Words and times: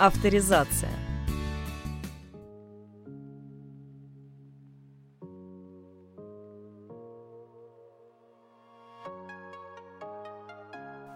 Авторизация. 0.00 1.09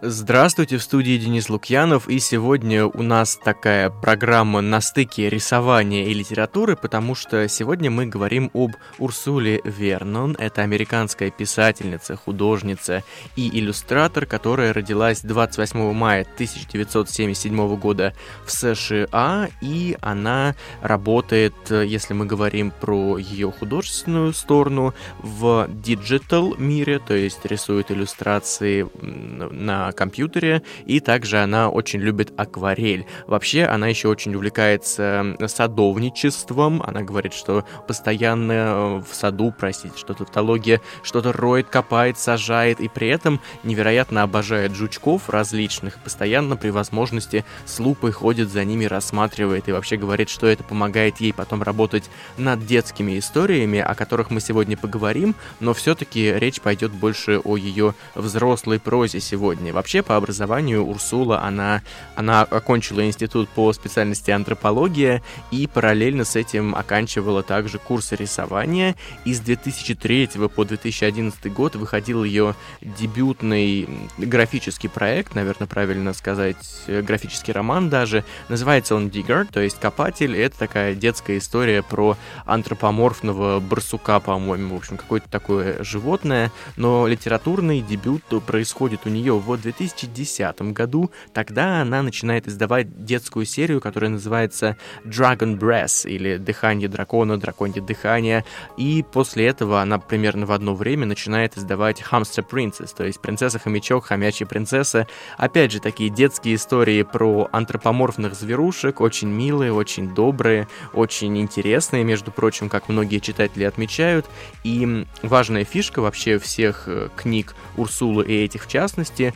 Здравствуйте, 0.07 0.77
в 0.77 0.83
студии 0.83 1.17
Денис 1.17 1.49
Лукьянов, 1.49 2.11
и 2.11 2.19
сегодня 2.19 2.85
у 2.85 3.01
нас 3.01 3.41
такая 3.43 3.89
программа 3.89 4.61
на 4.61 4.83
стыке 4.83 5.31
рисования 5.31 6.05
и 6.05 6.13
литературы, 6.13 6.77
потому 6.77 7.15
что 7.15 7.49
сегодня 7.49 7.91
мы 7.91 8.05
говорим 8.05 8.51
об 8.53 8.73
Урсуле 8.99 9.63
Вернон. 9.65 10.37
Это 10.39 10.61
американская 10.61 11.31
писательница, 11.31 12.17
художница 12.17 13.03
и 13.35 13.49
иллюстратор, 13.59 14.27
которая 14.27 14.75
родилась 14.75 15.23
28 15.23 15.95
мая 15.95 16.27
1977 16.35 17.77
года 17.77 18.13
в 18.45 18.53
США, 18.53 19.49
и 19.63 19.97
она 20.03 20.55
работает, 20.83 21.55
если 21.71 22.13
мы 22.13 22.27
говорим 22.27 22.73
про 22.79 23.17
ее 23.17 23.51
художественную 23.51 24.35
сторону, 24.35 24.93
в 25.21 25.67
digital 25.71 26.57
мире, 26.59 26.99
то 26.99 27.15
есть 27.15 27.47
рисует 27.47 27.91
иллюстрации 27.91 28.87
на 29.01 29.94
компьютере, 29.95 30.63
и 30.87 31.01
также 31.01 31.39
она 31.39 31.69
очень 31.71 32.01
любит 32.01 32.33
акварель. 32.37 33.07
Вообще, 33.27 33.65
она 33.65 33.89
еще 33.89 34.09
очень 34.09 34.35
увлекается 34.35 35.37
садовничеством, 35.47 36.83
она 36.83 37.03
говорит, 37.03 37.33
что 37.35 37.65
постоянно 37.87 38.53
э, 38.53 39.03
в 39.09 39.15
саду, 39.15 39.55
простите, 39.57 39.97
что 39.97 40.15
тавтология, 40.15 40.81
что-то 41.03 41.33
роет, 41.33 41.69
копает, 41.69 42.19
сажает, 42.19 42.81
и 42.81 42.89
при 42.89 43.09
этом 43.09 43.41
невероятно 43.63 44.23
обожает 44.23 44.75
жучков 44.75 45.29
различных, 45.31 45.99
постоянно 46.03 46.57
при 46.57 46.71
возможности 46.71 47.45
с 47.65 47.79
лупой 47.79 48.13
ходит 48.13 48.51
за 48.51 48.65
ними, 48.65 48.85
рассматривает, 48.85 49.69
и 49.69 49.73
вообще 49.73 49.97
говорит, 49.97 50.29
что 50.29 50.47
это 50.47 50.65
помогает 50.65 51.21
ей 51.21 51.33
потом 51.33 51.63
работать 51.63 52.11
над 52.37 52.67
детскими 52.67 53.19
историями, 53.19 53.79
о 53.79 53.95
которых 53.95 54.31
мы 54.31 54.41
сегодня 54.41 54.77
поговорим, 54.77 55.35
но 55.61 55.75
все-таки 55.75 56.33
речь 56.33 56.61
пойдет 56.61 56.93
больше 56.93 57.39
о 57.39 57.57
ее 57.57 57.95
взрослой 58.15 58.81
прозе 58.81 59.21
сегодня. 59.21 59.73
Вообще, 59.85 60.03
по 60.03 60.17
образованию 60.17 60.83
Урсула, 60.83 61.43
она, 61.43 61.83
она 62.17 62.41
окончила 62.41 63.05
институт 63.05 63.51
по 63.51 63.71
специальности 63.75 64.31
антропология 64.31 65.23
и 65.51 65.67
параллельно 65.67 66.25
с 66.25 66.37
этим 66.37 66.75
оканчивала 66.75 67.43
также 67.43 67.79
курсы 67.79 68.17
рисования. 68.17 68.97
И 69.27 69.35
с 69.35 69.41
2003 69.41 70.31
по 70.57 70.65
2011 70.65 71.53
год 71.53 71.77
выходил 71.77 72.25
ее 72.25 72.55
дебютный 72.81 73.87
графический 74.17 74.89
проект, 74.89 75.35
наверное, 75.35 75.69
правильно 75.69 76.15
сказать, 76.15 76.57
графический 76.87 77.53
роман 77.53 77.91
даже. 77.91 78.25
Называется 78.49 78.95
он 78.95 79.09
Digger, 79.09 79.47
то 79.53 79.61
есть 79.61 79.79
копатель. 79.79 80.35
Это 80.35 80.59
такая 80.59 80.95
детская 80.95 81.37
история 81.37 81.83
про 81.83 82.17
антропоморфного 82.47 83.61
барсука, 83.61 84.19
по-моему, 84.19 84.77
в 84.77 84.79
общем, 84.79 84.97
какое-то 84.97 85.29
такое 85.29 85.85
животное. 85.85 86.51
Но 86.77 87.07
литературный 87.07 87.83
дебют 87.83 88.23
происходит 88.47 89.01
у 89.05 89.11
нее 89.11 89.35
в 89.35 89.53
2010 89.77 90.73
году. 90.73 91.11
Тогда 91.33 91.81
она 91.81 92.03
начинает 92.03 92.49
издавать 92.49 93.05
детскую 93.05 93.47
серию, 93.47 93.81
которая 93.81 94.11
называется 94.11 94.77
Dragon 95.05 95.59
Breath, 95.59 96.09
или 96.09 96.37
Дыхание 96.37 96.89
дракона, 96.89 97.39
Драконье 97.39 97.81
дыхание. 97.81 98.45
И 98.77 99.05
после 99.13 99.47
этого 99.47 99.81
она 99.81 99.99
примерно 99.99 100.47
в 100.47 100.53
одно 100.53 100.75
время 100.75 101.07
начинает 101.07 101.57
издавать 101.57 102.03
Hamster 102.11 102.45
Princess, 102.49 102.95
то 102.97 103.05
есть 103.05 103.21
Принцесса-хомячок, 103.21 104.05
Хомячья 104.05 104.47
принцесса. 104.47 105.07
Опять 105.37 105.73
же, 105.73 105.81
такие 105.81 106.11
детские 106.11 106.57
истории 106.57 107.03
про 107.03 107.49
антропоморфных 107.53 108.35
зверушек, 108.35 109.01
очень 109.01 109.29
милые, 109.29 109.73
очень 109.73 110.15
добрые, 110.15 110.69
очень 110.93 111.39
интересные, 111.39 112.05
между 112.05 112.31
прочим, 112.31 112.69
как 112.69 112.89
многие 112.89 113.21
читатели 113.21 113.65
отмечают. 113.65 114.27
И 114.65 115.07
важная 115.23 115.65
фишка 115.65 116.01
вообще 116.01 116.39
всех 116.39 116.85
э, 116.87 117.09
книг 117.17 117.55
Урсулы 117.77 118.25
и 118.25 118.45
этих 118.45 118.65
в 118.65 118.69
частности, 118.69 119.35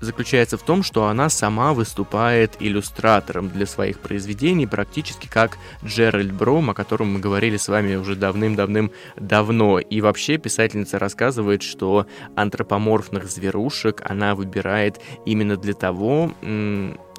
заключается 0.00 0.56
в 0.56 0.62
том, 0.62 0.82
что 0.82 1.06
она 1.06 1.28
сама 1.28 1.72
выступает 1.72 2.56
иллюстратором 2.60 3.48
для 3.48 3.66
своих 3.66 3.98
произведений, 4.00 4.66
практически 4.66 5.28
как 5.28 5.58
Джеральд 5.84 6.32
Бром, 6.32 6.70
о 6.70 6.74
котором 6.74 7.12
мы 7.12 7.20
говорили 7.20 7.56
с 7.56 7.68
вами 7.68 7.96
уже 7.96 8.16
давным-давным-давно. 8.16 9.80
И 9.80 10.00
вообще 10.00 10.38
писательница 10.38 10.98
рассказывает, 10.98 11.62
что 11.62 12.06
антропоморфных 12.36 13.28
зверушек 13.28 14.02
она 14.08 14.34
выбирает 14.34 15.00
именно 15.26 15.56
для 15.56 15.74
того, 15.74 16.32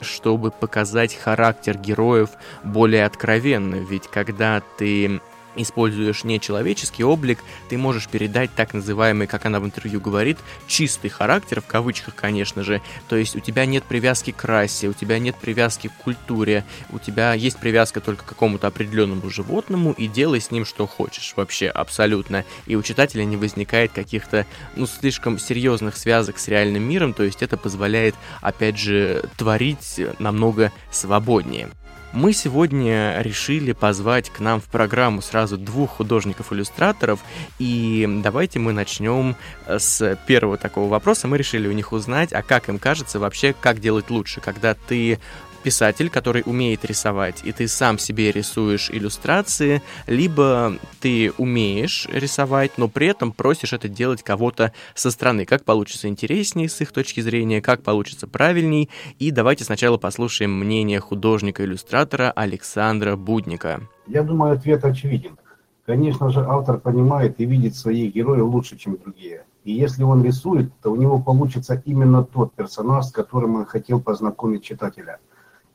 чтобы 0.01 0.51
показать 0.51 1.13
характер 1.13 1.77
героев 1.77 2.29
более 2.63 3.05
откровенно. 3.05 3.75
Ведь 3.75 4.07
когда 4.07 4.61
ты 4.77 5.19
используешь 5.63 6.23
нечеловеческий 6.23 7.03
облик, 7.03 7.39
ты 7.69 7.77
можешь 7.77 8.07
передать 8.07 8.51
так 8.55 8.73
называемый, 8.73 9.27
как 9.27 9.45
она 9.45 9.59
в 9.59 9.65
интервью 9.65 9.99
говорит, 9.99 10.37
чистый 10.67 11.09
характер, 11.09 11.61
в 11.61 11.65
кавычках, 11.65 12.15
конечно 12.15 12.63
же. 12.63 12.81
То 13.07 13.15
есть 13.15 13.35
у 13.35 13.39
тебя 13.39 13.65
нет 13.65 13.83
привязки 13.83 14.31
к 14.31 14.43
расе, 14.43 14.87
у 14.87 14.93
тебя 14.93 15.19
нет 15.19 15.35
привязки 15.35 15.87
к 15.87 15.93
культуре, 16.03 16.63
у 16.91 16.99
тебя 16.99 17.33
есть 17.33 17.57
привязка 17.57 18.01
только 18.01 18.23
к 18.23 18.29
какому-то 18.29 18.67
определенному 18.67 19.29
животному, 19.29 19.91
и 19.91 20.07
делай 20.07 20.41
с 20.41 20.51
ним 20.51 20.65
что 20.65 20.87
хочешь 20.87 21.33
вообще, 21.35 21.67
абсолютно. 21.67 22.45
И 22.65 22.75
у 22.75 22.83
читателя 22.83 23.23
не 23.23 23.37
возникает 23.37 23.91
каких-то, 23.91 24.45
ну, 24.75 24.87
слишком 24.87 25.39
серьезных 25.39 25.97
связок 25.97 26.39
с 26.39 26.47
реальным 26.47 26.83
миром, 26.83 27.13
то 27.13 27.23
есть 27.23 27.41
это 27.41 27.57
позволяет, 27.57 28.15
опять 28.41 28.77
же, 28.77 29.23
творить 29.37 29.99
намного 30.19 30.71
свободнее. 30.91 31.69
Мы 32.11 32.33
сегодня 32.33 33.21
решили 33.21 33.71
позвать 33.71 34.31
к 34.31 34.39
нам 34.39 34.59
в 34.59 34.65
программу 34.65 35.21
сразу 35.21 35.57
двух 35.57 35.91
художников-иллюстраторов, 35.91 37.19
и 37.59 38.07
давайте 38.23 38.57
мы 38.57 38.73
начнем 38.73 39.35
с 39.67 40.17
первого 40.25 40.57
такого 40.57 40.89
вопроса. 40.89 41.27
Мы 41.27 41.37
решили 41.37 41.67
у 41.67 41.71
них 41.71 41.91
узнать, 41.91 42.33
а 42.33 42.41
как 42.41 42.67
им 42.67 42.79
кажется 42.79 43.19
вообще, 43.19 43.53
как 43.53 43.79
делать 43.79 44.09
лучше, 44.09 44.41
когда 44.41 44.73
ты 44.73 45.19
писатель, 45.59 46.09
который 46.09 46.43
умеет 46.45 46.85
рисовать, 46.85 47.41
и 47.43 47.51
ты 47.51 47.67
сам 47.67 47.99
себе 47.99 48.31
рисуешь 48.31 48.89
иллюстрации, 48.89 49.81
либо 50.07 50.77
ты 50.99 51.31
умеешь 51.37 52.07
рисовать, 52.11 52.77
но 52.77 52.87
при 52.87 53.07
этом 53.07 53.31
просишь 53.31 53.73
это 53.73 53.87
делать 53.87 54.23
кого-то 54.23 54.73
со 54.95 55.11
стороны. 55.11 55.45
Как 55.45 55.63
получится 55.63 56.07
интереснее 56.07 56.69
с 56.69 56.81
их 56.81 56.91
точки 56.91 57.21
зрения, 57.21 57.61
как 57.61 57.83
получится 57.83 58.27
правильней. 58.27 58.89
И 59.19 59.31
давайте 59.31 59.63
сначала 59.63 59.97
послушаем 59.97 60.51
мнение 60.51 60.99
художника-иллюстратора 60.99 62.31
Александра 62.31 63.15
Будника. 63.15 63.81
Я 64.07 64.23
думаю, 64.23 64.53
ответ 64.53 64.83
очевиден. 64.85 65.37
Конечно 65.85 66.29
же, 66.29 66.41
автор 66.41 66.79
понимает 66.79 67.39
и 67.39 67.45
видит 67.45 67.75
своих 67.75 68.13
героев 68.13 68.45
лучше, 68.45 68.77
чем 68.77 68.97
другие. 68.97 69.45
И 69.63 69.73
если 69.73 70.03
он 70.03 70.23
рисует, 70.23 70.71
то 70.81 70.91
у 70.91 70.95
него 70.95 71.19
получится 71.19 71.81
именно 71.85 72.23
тот 72.23 72.53
персонаж, 72.53 73.05
с 73.05 73.11
которым 73.11 73.55
он 73.55 73.65
хотел 73.65 73.99
познакомить 73.99 74.63
читателя– 74.63 75.19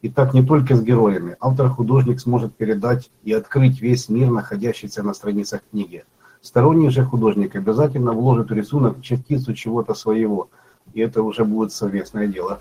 и 0.05 0.11
так 0.11 0.35
не 0.35 0.45
только 0.45 0.77
с 0.77 0.83
героями. 0.83 1.35
Автор-художник 1.41 2.21
сможет 2.21 2.55
передать 2.55 3.11
и 3.23 3.33
открыть 3.33 3.81
весь 3.81 4.11
мир, 4.11 4.29
находящийся 4.29 5.03
на 5.03 5.15
страницах 5.15 5.63
книги. 5.71 6.05
Сторонний 6.43 6.91
же 6.91 7.05
художник 7.05 7.57
обязательно 7.57 8.13
вложит 8.13 8.51
в 8.51 8.53
рисунок 8.53 9.01
частицу 9.01 9.55
чего-то 9.55 9.95
своего, 9.95 10.51
и 10.93 11.01
это 11.01 11.23
уже 11.23 11.47
будет 11.47 11.73
совместное 11.73 12.27
дело. 12.27 12.61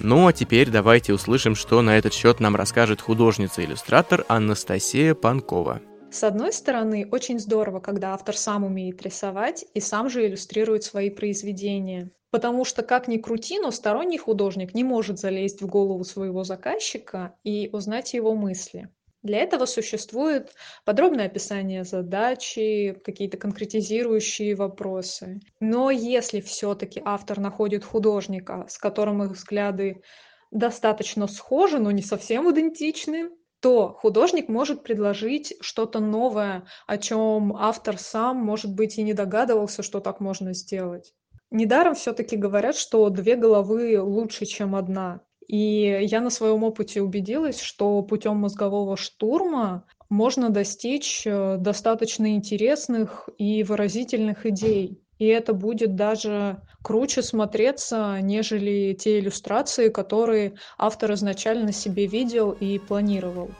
Ну 0.00 0.26
а 0.26 0.34
теперь 0.34 0.70
давайте 0.70 1.14
услышим, 1.14 1.54
что 1.54 1.80
на 1.80 1.96
этот 1.96 2.12
счет 2.12 2.40
нам 2.40 2.56
расскажет 2.56 3.00
художница-иллюстратор 3.00 4.26
Анастасия 4.28 5.14
Панкова. 5.14 5.80
С 6.10 6.22
одной 6.24 6.52
стороны, 6.52 7.08
очень 7.10 7.38
здорово, 7.38 7.80
когда 7.80 8.12
автор 8.12 8.36
сам 8.36 8.64
умеет 8.64 9.00
рисовать 9.00 9.64
и 9.72 9.80
сам 9.80 10.10
же 10.10 10.26
иллюстрирует 10.26 10.84
свои 10.84 11.08
произведения. 11.08 12.10
Потому 12.30 12.64
что, 12.64 12.82
как 12.82 13.08
ни 13.08 13.18
крути, 13.18 13.58
но 13.58 13.70
сторонний 13.70 14.18
художник 14.18 14.74
не 14.74 14.84
может 14.84 15.18
залезть 15.18 15.62
в 15.62 15.66
голову 15.66 16.04
своего 16.04 16.44
заказчика 16.44 17.34
и 17.42 17.68
узнать 17.72 18.14
его 18.14 18.34
мысли. 18.34 18.88
Для 19.22 19.38
этого 19.40 19.66
существует 19.66 20.54
подробное 20.86 21.26
описание 21.26 21.84
задачи, 21.84 22.98
какие-то 23.04 23.36
конкретизирующие 23.36 24.54
вопросы. 24.54 25.40
Но 25.60 25.90
если 25.90 26.40
все-таки 26.40 27.02
автор 27.04 27.38
находит 27.38 27.84
художника, 27.84 28.64
с 28.68 28.78
которым 28.78 29.22
их 29.22 29.32
взгляды 29.32 30.02
достаточно 30.50 31.26
схожи, 31.26 31.78
но 31.78 31.90
не 31.90 32.02
совсем 32.02 32.50
идентичны, 32.50 33.30
то 33.60 33.92
художник 33.92 34.48
может 34.48 34.82
предложить 34.82 35.54
что-то 35.60 36.00
новое, 36.00 36.66
о 36.86 36.96
чем 36.96 37.54
автор 37.54 37.98
сам, 37.98 38.38
может 38.38 38.74
быть, 38.74 38.96
и 38.96 39.02
не 39.02 39.12
догадывался, 39.12 39.82
что 39.82 40.00
так 40.00 40.20
можно 40.20 40.54
сделать. 40.54 41.12
Недаром 41.50 41.94
все-таки 41.94 42.36
говорят, 42.36 42.76
что 42.76 43.08
две 43.10 43.36
головы 43.36 44.00
лучше, 44.00 44.46
чем 44.46 44.76
одна. 44.76 45.20
И 45.48 45.98
я 46.02 46.20
на 46.20 46.30
своем 46.30 46.62
опыте 46.62 47.02
убедилась, 47.02 47.60
что 47.60 48.02
путем 48.02 48.36
мозгового 48.36 48.96
штурма 48.96 49.84
можно 50.08 50.50
достичь 50.50 51.26
э, 51.26 51.56
достаточно 51.58 52.34
интересных 52.36 53.28
и 53.38 53.62
выразительных 53.64 54.46
идей. 54.46 55.02
и 55.18 55.26
это 55.26 55.52
будет 55.52 55.96
даже 55.96 56.62
круче 56.82 57.22
смотреться, 57.22 58.20
нежели 58.22 58.94
те 58.94 59.18
иллюстрации, 59.18 59.88
которые 59.90 60.54
автор 60.78 61.12
изначально 61.14 61.72
себе 61.72 62.06
видел 62.06 62.52
и 62.52 62.78
планировал. 62.78 63.58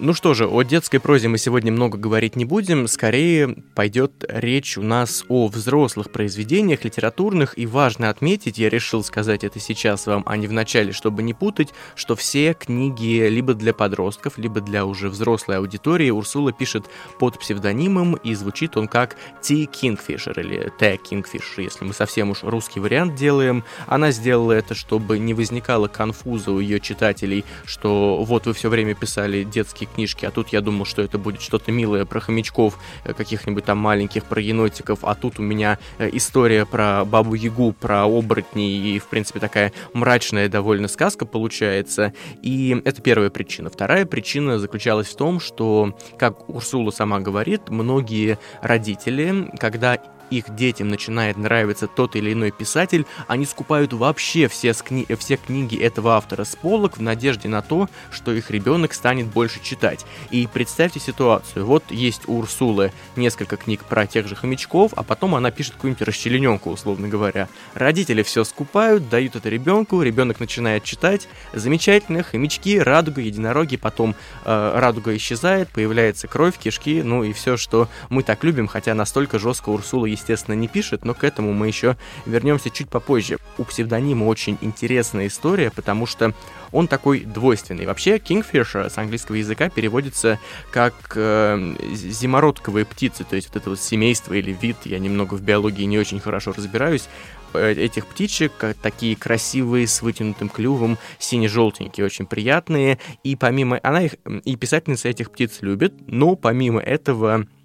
Ну 0.00 0.14
что 0.14 0.32
же, 0.32 0.46
о 0.46 0.62
детской 0.62 1.00
прозе 1.00 1.26
мы 1.26 1.38
сегодня 1.38 1.72
много 1.72 1.98
говорить 1.98 2.36
не 2.36 2.44
будем, 2.44 2.86
скорее 2.86 3.56
пойдет 3.74 4.24
речь 4.28 4.78
у 4.78 4.82
нас 4.82 5.24
о 5.28 5.48
взрослых 5.48 6.12
произведениях 6.12 6.84
литературных, 6.84 7.58
и 7.58 7.66
важно 7.66 8.08
отметить, 8.08 8.58
я 8.58 8.68
решил 8.68 9.02
сказать 9.02 9.42
это 9.42 9.58
сейчас 9.58 10.06
вам, 10.06 10.22
а 10.24 10.36
не 10.36 10.46
в 10.46 10.52
начале, 10.52 10.92
чтобы 10.92 11.24
не 11.24 11.34
путать, 11.34 11.74
что 11.96 12.14
все 12.14 12.54
книги 12.54 13.26
либо 13.28 13.54
для 13.54 13.74
подростков, 13.74 14.38
либо 14.38 14.60
для 14.60 14.86
уже 14.86 15.08
взрослой 15.08 15.56
аудитории 15.56 16.10
Урсула 16.10 16.52
пишет 16.52 16.84
под 17.18 17.36
псевдонимом, 17.40 18.14
и 18.14 18.36
звучит 18.36 18.76
он 18.76 18.86
как 18.86 19.16
T. 19.42 19.64
Kingfisher 19.64 20.40
или 20.40 20.72
T. 20.78 20.94
Kingfisher, 20.94 21.64
если 21.64 21.84
мы 21.84 21.92
совсем 21.92 22.30
уж 22.30 22.44
русский 22.44 22.78
вариант 22.78 23.16
делаем. 23.16 23.64
Она 23.88 24.12
сделала 24.12 24.52
это, 24.52 24.76
чтобы 24.76 25.18
не 25.18 25.34
возникало 25.34 25.88
конфуза 25.88 26.52
у 26.52 26.60
ее 26.60 26.78
читателей, 26.78 27.44
что 27.64 28.22
вот 28.22 28.46
вы 28.46 28.52
все 28.52 28.68
время 28.68 28.94
писали 28.94 29.42
детские 29.42 29.87
книжки, 29.88 30.24
а 30.24 30.30
тут 30.30 30.48
я 30.48 30.60
думал, 30.60 30.84
что 30.84 31.02
это 31.02 31.18
будет 31.18 31.40
что-то 31.40 31.72
милое 31.72 32.04
про 32.04 32.20
хомячков, 32.20 32.78
э, 33.04 33.12
каких-нибудь 33.12 33.64
там 33.64 33.78
маленьких, 33.78 34.24
про 34.24 34.40
енотиков, 34.40 35.00
а 35.02 35.14
тут 35.14 35.38
у 35.38 35.42
меня 35.42 35.78
э, 35.98 36.08
история 36.12 36.66
про 36.66 37.04
Бабу-Ягу, 37.04 37.72
про 37.72 38.04
оборотней, 38.04 38.96
и, 38.96 38.98
в 38.98 39.06
принципе, 39.06 39.40
такая 39.40 39.72
мрачная 39.92 40.48
довольно 40.48 40.88
сказка 40.88 41.26
получается. 41.26 42.12
И 42.42 42.80
это 42.84 43.02
первая 43.02 43.30
причина. 43.30 43.70
Вторая 43.70 44.06
причина 44.06 44.58
заключалась 44.58 45.08
в 45.08 45.16
том, 45.16 45.40
что, 45.40 45.96
как 46.18 46.48
Урсула 46.48 46.90
сама 46.90 47.20
говорит, 47.20 47.68
многие 47.68 48.38
родители, 48.62 49.50
когда 49.58 49.98
их 50.30 50.54
детям 50.54 50.88
начинает 50.88 51.36
нравиться 51.36 51.86
тот 51.86 52.16
или 52.16 52.32
иной 52.32 52.50
писатель, 52.50 53.06
они 53.26 53.44
скупают 53.46 53.92
вообще 53.92 54.48
все, 54.48 54.72
кни 54.74 55.06
все 55.18 55.36
книги 55.36 55.76
этого 55.76 56.16
автора 56.16 56.44
с 56.44 56.56
полок 56.56 56.98
в 56.98 57.02
надежде 57.02 57.48
на 57.48 57.62
то, 57.62 57.88
что 58.10 58.32
их 58.32 58.50
ребенок 58.50 58.94
станет 58.94 59.26
больше 59.26 59.62
читать. 59.62 60.04
И 60.30 60.48
представьте 60.52 61.00
ситуацию. 61.00 61.64
Вот 61.64 61.84
есть 61.90 62.22
у 62.26 62.38
Урсулы 62.38 62.92
несколько 63.16 63.56
книг 63.56 63.84
про 63.84 64.06
тех 64.06 64.28
же 64.28 64.34
хомячков, 64.34 64.92
а 64.96 65.02
потом 65.02 65.34
она 65.34 65.50
пишет 65.50 65.74
какую-нибудь 65.74 66.06
расчлененку, 66.06 66.70
условно 66.70 67.08
говоря. 67.08 67.48
Родители 67.74 68.22
все 68.22 68.44
скупают, 68.44 69.08
дают 69.08 69.36
это 69.36 69.48
ребенку, 69.48 70.02
ребенок 70.02 70.40
начинает 70.40 70.84
читать. 70.84 71.28
Замечательно, 71.52 72.22
хомячки, 72.22 72.78
радуга, 72.78 73.20
единороги, 73.20 73.76
потом 73.76 74.14
э, 74.44 74.72
радуга 74.74 75.16
исчезает, 75.16 75.68
появляется 75.68 76.28
кровь, 76.28 76.58
кишки, 76.58 77.02
ну 77.02 77.24
и 77.24 77.32
все, 77.32 77.56
что 77.56 77.88
мы 78.08 78.22
так 78.22 78.44
любим, 78.44 78.68
хотя 78.68 78.94
настолько 78.94 79.38
жестко 79.38 79.70
Урсула, 79.70 80.06
естественно, 80.18 80.54
не 80.54 80.68
пишет, 80.68 81.04
но 81.04 81.14
к 81.14 81.24
этому 81.24 81.52
мы 81.52 81.68
еще 81.68 81.96
вернемся 82.26 82.70
чуть 82.70 82.88
попозже. 82.88 83.38
У 83.56 83.64
псевдонима 83.64 84.24
очень 84.24 84.58
интересная 84.60 85.28
история, 85.28 85.70
потому 85.70 86.06
что 86.06 86.34
он 86.72 86.88
такой 86.88 87.20
двойственный. 87.20 87.86
Вообще, 87.86 88.16
Kingfisher 88.16 88.90
с 88.90 88.98
английского 88.98 89.36
языка 89.36 89.68
переводится 89.70 90.38
как 90.70 90.94
э, 91.14 91.74
зимородковые 91.92 92.84
птицы, 92.84 93.24
то 93.24 93.36
есть 93.36 93.48
вот 93.48 93.56
это 93.56 93.70
вот 93.70 93.80
семейство 93.80 94.34
или 94.34 94.52
вид, 94.52 94.76
я 94.84 94.98
немного 94.98 95.34
в 95.34 95.42
биологии 95.42 95.84
не 95.84 95.98
очень 95.98 96.20
хорошо 96.20 96.52
разбираюсь, 96.52 97.08
э, 97.54 97.72
этих 97.72 98.06
птичек, 98.06 98.52
такие 98.82 99.16
красивые, 99.16 99.86
с 99.86 100.02
вытянутым 100.02 100.48
клювом, 100.48 100.98
сине-желтенькие, 101.18 102.04
очень 102.04 102.26
приятные, 102.26 102.98
и 103.24 103.36
помимо, 103.36 103.80
она 103.82 104.02
их, 104.02 104.16
и 104.44 104.56
писательница 104.56 105.08
этих 105.08 105.30
птиц 105.30 105.58
любит, 105.60 105.94
но 106.06 106.36
помимо 106.36 106.80
этого 106.80 107.42
э, 107.42 107.57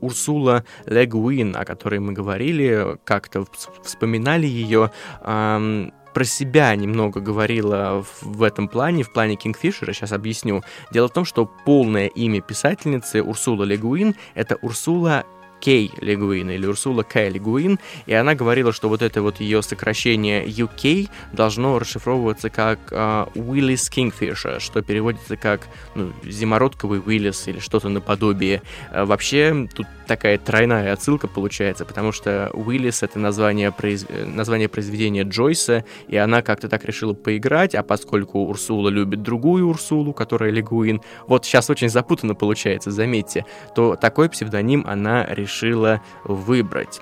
Урсула 0.00 0.64
Легуин, 0.86 1.56
о 1.56 1.64
которой 1.64 2.00
мы 2.00 2.12
говорили, 2.12 2.98
как-то 3.04 3.46
вспоминали 3.82 4.46
ее, 4.46 4.90
э, 5.20 5.90
про 6.14 6.24
себя 6.24 6.74
немного 6.74 7.20
говорила 7.20 8.04
в 8.20 8.42
этом 8.42 8.68
плане, 8.68 9.02
в 9.04 9.12
плане 9.12 9.36
Кингфишера, 9.36 9.92
сейчас 9.92 10.12
объясню. 10.12 10.62
Дело 10.90 11.08
в 11.08 11.12
том, 11.12 11.24
что 11.24 11.50
полное 11.64 12.06
имя 12.06 12.40
писательницы 12.40 13.22
Урсула 13.22 13.64
Легуин— 13.64 14.16
это 14.34 14.56
Урсула 14.56 15.24
Кей 15.60 15.92
Легуин 15.98 16.50
или 16.50 16.66
Урсула 16.66 17.04
Кей 17.04 17.28
Легуин, 17.28 17.78
и 18.06 18.14
она 18.14 18.34
говорила, 18.34 18.72
что 18.72 18.88
вот 18.88 19.02
это 19.02 19.22
вот 19.22 19.40
ее 19.40 19.62
сокращение 19.62 20.44
UK 20.46 21.08
должно 21.32 21.78
расшифровываться 21.78 22.50
как 22.50 22.78
uh, 22.90 23.30
Willis 23.34 23.90
Kingfisher, 23.92 24.58
что 24.58 24.82
переводится 24.82 25.36
как 25.36 25.68
ну, 25.94 26.12
зимородковый 26.24 27.00
Уиллис 27.04 27.46
или 27.46 27.58
что-то 27.58 27.88
наподобие. 27.88 28.62
Uh, 28.90 29.04
вообще, 29.04 29.68
тут 29.74 29.86
такая 30.06 30.38
тройная 30.38 30.92
отсылка 30.92 31.28
получается, 31.28 31.84
потому 31.84 32.10
что 32.12 32.50
Уиллис— 32.54 33.02
это 33.04 33.18
название, 33.18 33.70
произ... 33.70 34.06
название 34.08 34.68
произведения 34.68 35.22
Джойса, 35.22 35.84
и 36.08 36.16
она 36.16 36.42
как-то 36.42 36.68
так 36.68 36.84
решила 36.84 37.12
поиграть, 37.12 37.74
а 37.74 37.82
поскольку 37.82 38.40
Урсула 38.40 38.88
любит 38.88 39.22
другую 39.22 39.68
Урсулу, 39.68 40.12
которая 40.12 40.50
Легуин, 40.50 41.00
вот 41.26 41.44
сейчас 41.44 41.70
очень 41.70 41.88
запутанно 41.88 42.34
получается, 42.34 42.90
заметьте, 42.90 43.44
то 43.74 43.94
такой 43.94 44.28
псевдоним 44.30 44.84
она 44.86 45.26
решила 45.26 45.49
выбрать 46.24 47.00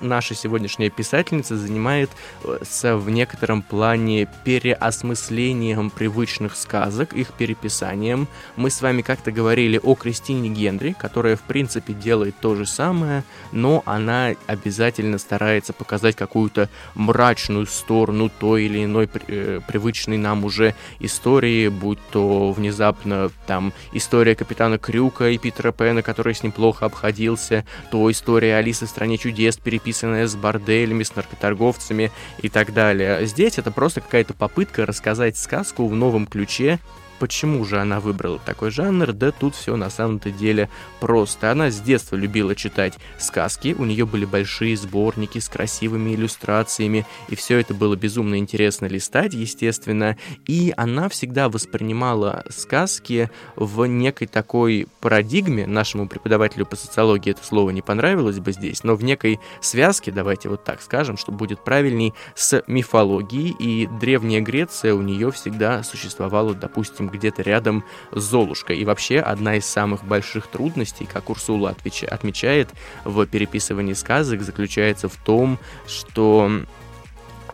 наша 0.00 0.34
сегодняшняя 0.34 0.90
писательница 0.90 1.56
занимает 1.56 2.10
э, 2.44 2.94
в 2.94 3.10
некотором 3.10 3.62
плане 3.62 4.28
переосмыслением 4.44 5.90
привычных 5.90 6.56
сказок, 6.56 7.14
их 7.14 7.32
переписанием. 7.32 8.28
Мы 8.56 8.70
с 8.70 8.82
вами 8.82 9.02
как-то 9.02 9.32
говорили 9.32 9.80
о 9.82 9.94
Кристине 9.94 10.48
Генри, 10.48 10.94
которая 10.98 11.36
в 11.36 11.42
принципе 11.42 11.92
делает 11.92 12.34
то 12.40 12.54
же 12.54 12.66
самое, 12.66 13.24
но 13.52 13.82
она 13.86 14.34
обязательно 14.46 15.18
старается 15.18 15.72
показать 15.72 16.16
какую-то 16.16 16.68
мрачную 16.94 17.66
сторону 17.66 18.28
той 18.28 18.64
или 18.64 18.84
иной 18.84 19.08
э, 19.28 19.60
привычной 19.66 20.18
нам 20.18 20.44
уже 20.44 20.74
истории, 21.00 21.68
будь 21.68 21.98
то 22.10 22.52
внезапно 22.52 23.30
там 23.46 23.72
история 23.92 24.34
капитана 24.34 24.78
Крюка 24.78 25.30
и 25.30 25.38
Питера 25.38 25.72
Пэна, 25.72 26.02
который 26.02 26.34
с 26.34 26.42
ним 26.42 26.52
плохо 26.52 26.86
обходился, 26.86 27.64
то 27.90 28.10
история 28.10 28.56
Алисы 28.56 28.86
в 28.86 28.88
стране 28.88 29.18
чудес 29.18 29.56
переписанная 29.56 29.83
написанное 29.84 30.26
с 30.26 30.34
борделями, 30.34 31.02
с 31.02 31.14
наркоторговцами 31.14 32.10
и 32.40 32.48
так 32.48 32.72
далее. 32.72 33.26
Здесь 33.26 33.58
это 33.58 33.70
просто 33.70 34.00
какая-то 34.00 34.32
попытка 34.32 34.86
рассказать 34.86 35.36
сказку 35.36 35.86
в 35.86 35.94
новом 35.94 36.26
ключе, 36.26 36.78
Почему 37.24 37.64
же 37.64 37.80
она 37.80 38.00
выбрала 38.00 38.38
такой 38.38 38.70
жанр? 38.70 39.14
Да 39.14 39.30
тут 39.30 39.54
все 39.54 39.76
на 39.76 39.88
самом-то 39.88 40.30
деле 40.30 40.68
просто. 41.00 41.50
Она 41.50 41.70
с 41.70 41.80
детства 41.80 42.16
любила 42.16 42.54
читать 42.54 42.98
сказки, 43.18 43.74
у 43.78 43.86
нее 43.86 44.04
были 44.04 44.26
большие 44.26 44.76
сборники 44.76 45.38
с 45.38 45.48
красивыми 45.48 46.14
иллюстрациями, 46.14 47.06
и 47.30 47.34
все 47.34 47.56
это 47.56 47.72
было 47.72 47.96
безумно 47.96 48.38
интересно 48.38 48.84
листать, 48.84 49.32
естественно, 49.32 50.18
и 50.46 50.74
она 50.76 51.08
всегда 51.08 51.48
воспринимала 51.48 52.44
сказки 52.50 53.30
в 53.56 53.86
некой 53.86 54.26
такой 54.26 54.86
парадигме, 55.00 55.66
нашему 55.66 56.06
преподавателю 56.08 56.66
по 56.66 56.76
социологии 56.76 57.30
это 57.30 57.42
слово 57.42 57.70
не 57.70 57.80
понравилось 57.80 58.38
бы 58.38 58.52
здесь, 58.52 58.84
но 58.84 58.96
в 58.96 59.02
некой 59.02 59.40
связке, 59.62 60.12
давайте 60.12 60.50
вот 60.50 60.62
так 60.62 60.82
скажем, 60.82 61.16
что 61.16 61.32
будет 61.32 61.64
правильней, 61.64 62.12
с 62.34 62.62
мифологией, 62.66 63.56
и 63.58 63.86
Древняя 63.86 64.42
Греция 64.42 64.92
у 64.92 65.00
нее 65.00 65.30
всегда 65.32 65.82
существовала, 65.82 66.52
допустим, 66.52 67.13
где-то 67.14 67.42
рядом 67.42 67.84
с 68.12 68.22
Золушкой. 68.22 68.78
И 68.78 68.84
вообще 68.84 69.18
одна 69.20 69.56
из 69.56 69.64
самых 69.64 70.04
больших 70.04 70.46
трудностей, 70.46 71.06
как 71.06 71.30
Урсула 71.30 71.70
отвеча- 71.70 72.06
отмечает 72.06 72.68
в 73.04 73.26
переписывании 73.26 73.94
сказок, 73.94 74.42
заключается 74.42 75.08
в 75.08 75.16
том, 75.16 75.58
что 75.86 76.50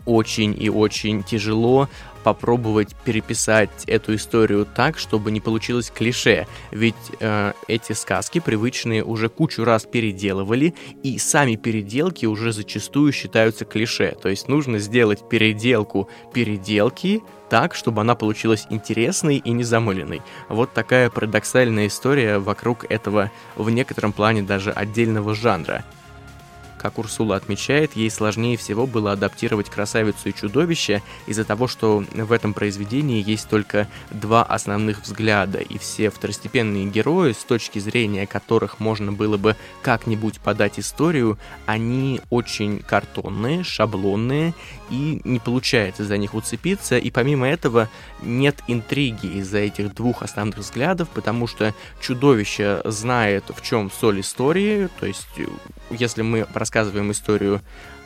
очень 0.05 0.55
и 0.59 0.69
очень 0.69 1.23
тяжело 1.23 1.89
попробовать 2.23 2.95
переписать 3.03 3.69
эту 3.87 4.15
историю 4.15 4.65
так, 4.65 4.97
чтобы 4.97 5.31
не 5.31 5.41
получилось 5.41 5.91
клише. 5.91 6.47
Ведь 6.71 6.95
э, 7.19 7.53
эти 7.67 7.93
сказки 7.93 8.39
привычные 8.39 9.03
уже 9.03 9.29
кучу 9.29 9.63
раз 9.63 9.83
переделывали, 9.85 10.73
и 11.03 11.17
сами 11.17 11.55
переделки 11.55 12.25
уже 12.25 12.51
зачастую 12.51 13.11
считаются 13.11 13.65
клише. 13.65 14.15
То 14.21 14.29
есть 14.29 14.47
нужно 14.47 14.79
сделать 14.79 15.27
переделку 15.29 16.09
переделки 16.33 17.21
так, 17.49 17.75
чтобы 17.75 18.01
она 18.01 18.15
получилась 18.15 18.65
интересной 18.69 19.37
и 19.37 19.51
незамыленной. 19.51 20.21
Вот 20.47 20.73
такая 20.73 21.09
парадоксальная 21.09 21.87
история 21.87 22.39
вокруг 22.39 22.89
этого 22.89 23.29
в 23.57 23.69
некотором 23.69 24.13
плане 24.13 24.41
даже 24.41 24.71
отдельного 24.71 25.35
жанра. 25.35 25.83
Как 26.81 26.97
Урсула 26.97 27.35
отмечает, 27.35 27.95
ей 27.95 28.09
сложнее 28.09 28.57
всего 28.57 28.87
было 28.87 29.11
адаптировать 29.11 29.69
красавицу 29.69 30.29
и 30.29 30.33
чудовище 30.33 31.03
из-за 31.27 31.43
того, 31.43 31.67
что 31.67 32.03
в 32.11 32.31
этом 32.31 32.55
произведении 32.55 33.23
есть 33.23 33.47
только 33.47 33.87
два 34.09 34.41
основных 34.41 35.03
взгляда, 35.03 35.59
и 35.59 35.77
все 35.77 36.09
второстепенные 36.09 36.87
герои, 36.87 37.33
с 37.33 37.43
точки 37.43 37.77
зрения 37.77 38.25
которых 38.25 38.79
можно 38.79 39.11
было 39.11 39.37
бы 39.37 39.55
как-нибудь 39.83 40.39
подать 40.39 40.79
историю, 40.79 41.37
они 41.67 42.19
очень 42.31 42.79
картонные, 42.79 43.63
шаблонные, 43.63 44.55
и 44.89 45.21
не 45.23 45.37
получается 45.37 46.03
за 46.03 46.17
них 46.17 46.33
уцепиться, 46.33 46.97
и 46.97 47.11
помимо 47.11 47.47
этого 47.47 47.89
нет 48.23 48.55
интриги 48.67 49.27
из-за 49.37 49.59
этих 49.59 49.93
двух 49.93 50.23
основных 50.23 50.57
взглядов, 50.57 51.09
потому 51.09 51.45
что 51.45 51.75
чудовище 52.01 52.81
знает, 52.85 53.43
в 53.55 53.61
чем 53.61 53.91
соль 53.91 54.21
истории, 54.21 54.89
то 54.99 55.05
есть 55.05 55.27
если 55.91 56.23
мы 56.23 56.47
рассказываем 56.53 56.70
рассказываем 56.71 57.11
историю 57.11 57.61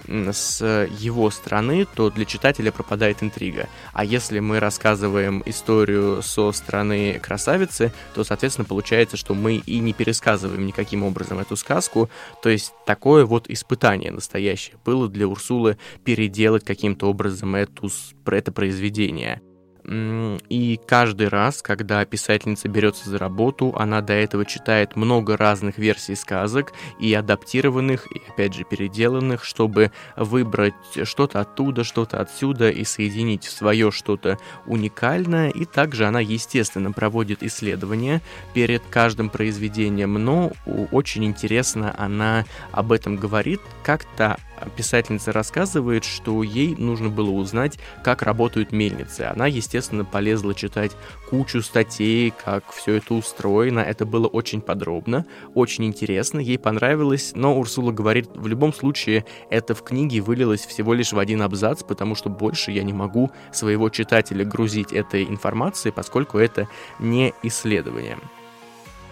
с 0.07 0.87
его 0.99 1.29
стороны, 1.29 1.85
то 1.95 2.09
для 2.09 2.25
читателя 2.25 2.71
пропадает 2.71 3.21
интрига. 3.21 3.69
А 3.93 4.03
если 4.03 4.39
мы 4.39 4.59
рассказываем 4.59 5.43
историю 5.45 6.23
со 6.23 6.51
стороны 6.51 7.19
красавицы, 7.19 7.91
то, 8.15 8.23
соответственно, 8.23 8.65
получается, 8.65 9.17
что 9.17 9.35
мы 9.35 9.57
и 9.57 9.79
не 9.79 9.93
пересказываем 9.93 10.65
никаким 10.65 11.03
образом 11.03 11.39
эту 11.39 11.55
сказку. 11.55 12.09
То 12.41 12.49
есть 12.49 12.73
такое 12.87 13.25
вот 13.25 13.47
испытание 13.49 14.11
настоящее 14.11 14.77
было 14.83 15.07
для 15.07 15.27
Урсулы 15.27 15.77
переделать 16.03 16.65
каким-то 16.65 17.07
образом 17.07 17.55
эту, 17.55 17.91
это 18.25 18.51
произведение. 18.51 19.41
И 19.87 20.79
каждый 20.87 21.27
раз, 21.27 21.61
когда 21.61 22.03
писательница 22.05 22.67
берется 22.67 23.07
за 23.07 23.19
работу, 23.19 23.75
она 23.77 24.01
до 24.01 24.13
этого 24.13 24.43
читает 24.43 24.95
много 24.95 25.37
разных 25.37 25.77
версий 25.77 26.15
сказок, 26.15 26.73
и 26.99 27.13
адаптированных, 27.13 28.07
и 28.11 28.21
опять 28.27 28.55
же 28.55 28.63
переделанных, 28.63 29.43
чтобы 29.43 29.91
выбрать 30.15 30.73
что-то 31.03 31.41
оттуда, 31.41 31.83
что-то 31.83 32.19
отсюда 32.19 32.71
и 32.71 32.83
соединить 32.83 33.45
в 33.45 33.51
свое 33.51 33.91
что-то 33.91 34.39
уникальное. 34.65 35.49
И 35.49 35.65
также 35.65 36.05
она, 36.05 36.19
естественно, 36.19 36.91
проводит 36.91 37.43
исследования 37.43 38.21
перед 38.55 38.81
каждым 38.89 39.29
произведением, 39.29 40.13
но 40.15 40.51
очень 40.91 41.25
интересно 41.25 41.93
она 41.95 42.45
об 42.71 42.91
этом 42.91 43.17
говорит, 43.17 43.61
как-то 43.83 44.37
писательница 44.77 45.31
рассказывает, 45.31 46.05
что 46.05 46.41
ей 46.41 46.75
нужно 46.75 47.09
было 47.09 47.29
узнать, 47.29 47.77
как 48.03 48.21
работают 48.21 48.71
мельницы. 48.71 49.21
Она, 49.21 49.45
естественно, 49.47 49.74
полезла 50.03 50.53
читать 50.53 50.91
кучу 51.29 51.61
статей, 51.61 52.31
как 52.43 52.71
все 52.71 52.95
это 52.95 53.13
устроено. 53.13 53.79
Это 53.79 54.05
было 54.05 54.27
очень 54.27 54.61
подробно, 54.61 55.25
очень 55.53 55.85
интересно, 55.85 56.39
ей 56.39 56.57
понравилось, 56.57 57.33
но 57.35 57.57
Урсула 57.57 57.91
говорит, 57.91 58.29
в 58.35 58.47
любом 58.47 58.73
случае, 58.73 59.25
это 59.49 59.75
в 59.75 59.83
книге 59.83 60.21
вылилось 60.21 60.65
всего 60.65 60.93
лишь 60.93 61.13
в 61.13 61.19
один 61.19 61.41
абзац, 61.41 61.83
потому 61.83 62.15
что 62.15 62.29
больше 62.29 62.71
я 62.71 62.83
не 62.83 62.93
могу 62.93 63.31
своего 63.51 63.89
читателя 63.89 64.45
грузить 64.45 64.93
этой 64.93 65.23
информацией, 65.23 65.93
поскольку 65.95 66.37
это 66.37 66.67
не 66.99 67.33
исследование. 67.43 68.17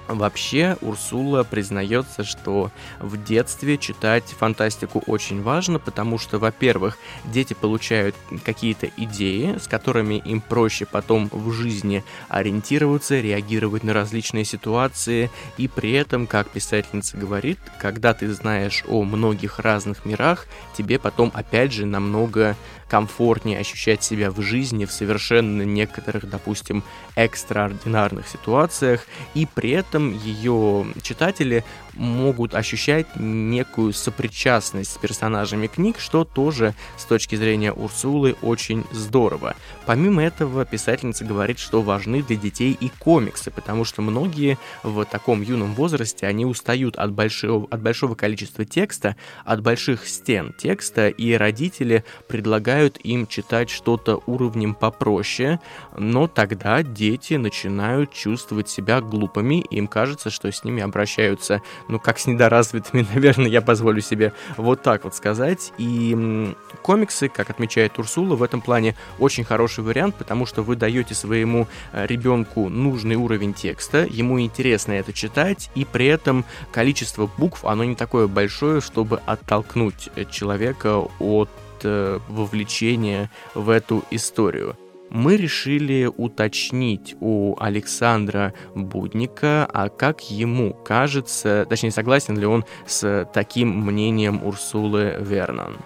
Вообще, 0.08 0.78
Урсула 0.82 1.44
признается, 1.44 2.26
что 2.26 2.72
в 3.00 3.24
детстве 3.24 3.78
читать 3.78 4.26
фантастику 4.26 5.02
очень 5.08 5.42
важно, 5.42 5.80
потому 5.80 6.18
что, 6.18 6.40
во-первых, 6.40 6.98
дети 7.26 7.54
получают 7.54 8.14
какие-то 8.44 8.90
идеи, 8.98 9.58
с 9.58 9.68
которыми 9.68 10.16
им 10.16 10.42
проще 10.42 10.86
потом 10.86 11.30
в 11.32 11.52
жизни 11.54 12.04
ориентироваться, 12.28 13.20
реагировать 13.22 13.84
на 13.84 13.94
различные 13.94 14.44
ситуации, 14.44 15.32
и 15.58 15.70
при 15.70 15.94
этом, 15.94 16.28
как 16.28 16.50
писательница 16.50 17.16
говорит, 17.16 17.60
когда 17.80 18.14
ты 18.14 18.32
знаешь 18.34 18.84
о 18.88 19.04
многих 19.04 19.60
разных 19.60 20.06
мирах, 20.06 20.48
тебе 20.76 21.00
потом, 21.00 21.32
опять 21.34 21.72
же, 21.72 21.86
намного 21.86 22.58
комфортнее 22.94 23.58
ощущать 23.58 24.04
себя 24.04 24.30
в 24.30 24.40
жизни 24.44 24.86
в 24.86 24.92
совершенно 24.92 25.64
некоторых, 25.64 26.30
допустим, 26.30 26.84
экстраординарных 27.16 28.28
ситуациях, 28.28 29.08
и 29.34 29.48
при 29.48 29.72
этом 29.72 30.14
ее 30.14 30.86
читатели 31.02 31.64
могут 31.94 32.56
ощущать 32.56 33.08
некую 33.16 33.94
сопричастность 33.94 34.94
с 34.94 34.98
персонажами 34.98 35.68
книг, 35.68 36.00
что 36.00 36.24
тоже 36.24 36.74
с 36.98 37.06
точки 37.06 37.36
зрения 37.36 37.72
Урсулы 37.72 38.36
очень 38.42 38.86
здорово. 38.92 39.56
Помимо 39.86 40.24
этого, 40.24 40.66
писательница 40.66 41.26
говорит, 41.26 41.60
что 41.60 41.82
важны 41.82 42.22
для 42.22 42.36
детей 42.36 42.76
и 42.80 42.90
комиксы, 43.00 43.52
потому 43.52 43.86
что 43.86 44.02
многие 44.02 44.58
в 44.84 45.06
таком 45.06 45.42
юном 45.42 45.74
возрасте, 45.74 46.28
они 46.28 46.46
устают 46.46 46.96
от 46.98 47.12
большого, 47.12 47.68
от 47.70 47.82
большого 47.82 48.16
количества 48.16 48.66
текста, 48.66 49.16
от 49.46 49.62
больших 49.62 50.08
стен 50.08 50.54
текста, 50.58 51.10
и 51.10 51.34
родители 51.34 52.04
предлагают 52.28 52.98
им 52.98 53.28
читать 53.28 53.70
что-то 53.70 54.22
уровнем 54.26 54.74
попроще, 54.74 55.60
но 55.98 56.28
тогда 56.28 56.84
дети 56.84 57.36
начинают 57.36 58.12
чувствовать 58.14 58.70
себя 58.70 59.02
глупыми, 59.02 59.62
им 59.70 59.88
кажется, 59.88 60.30
что 60.30 60.52
с 60.52 60.64
ними 60.64 60.82
обращаются 60.82 61.62
ну, 61.88 62.00
как 62.00 62.20
с 62.20 62.28
недоразвитыми, 62.28 63.06
наверное, 63.14 63.48
я 63.48 63.62
позволю 63.62 64.02
себе 64.02 64.34
вот 64.58 64.82
так 64.82 65.04
вот 65.04 65.16
сказать. 65.16 65.72
И 65.78 66.54
комиксы, 66.82 67.30
как 67.30 67.50
отмечает 67.50 67.98
Урсула, 68.00 68.36
в 68.36 68.44
этом 68.44 68.62
плане 68.62 68.96
очень 69.20 69.44
хороший 69.44 69.84
вариант, 69.84 70.16
потому 70.16 70.46
что 70.46 70.62
вы 70.62 70.76
даете 70.76 71.16
своему 71.16 71.68
э, 71.92 72.06
ребенку 72.08 72.70
нужный 72.70 73.16
уровень 73.16 73.54
текста, 73.54 74.06
ему 74.10 74.40
интересно 74.40 74.94
это 74.94 75.14
читать, 75.14 75.70
и 75.76 75.86
при 75.86 76.08
этом 76.08 76.46
количество 76.72 77.30
букв, 77.38 77.66
оно 77.66 77.84
не 77.84 77.96
такое 77.96 78.28
большое, 78.28 78.82
чтобы 78.82 79.22
оттолкнуть 79.26 80.10
э, 80.16 80.26
человека 80.26 81.04
от 81.20 81.50
э, 81.84 82.20
вовлечения 82.28 83.30
в 83.54 83.70
эту 83.70 84.04
историю 84.12 84.78
мы 85.14 85.38
решили 85.38 86.12
уточнить 86.18 87.16
у 87.22 87.56
Александра 87.60 88.54
Будника, 88.76 89.66
а 89.72 89.90
как 89.90 90.22
ему 90.30 90.74
кажется, 90.74 91.66
точнее, 91.70 91.92
согласен 91.92 92.38
ли 92.38 92.46
он 92.46 92.66
с 92.88 93.30
таким 93.32 93.70
мнением 93.86 94.44
Урсулы 94.44 95.16
Вернон. 95.20 95.78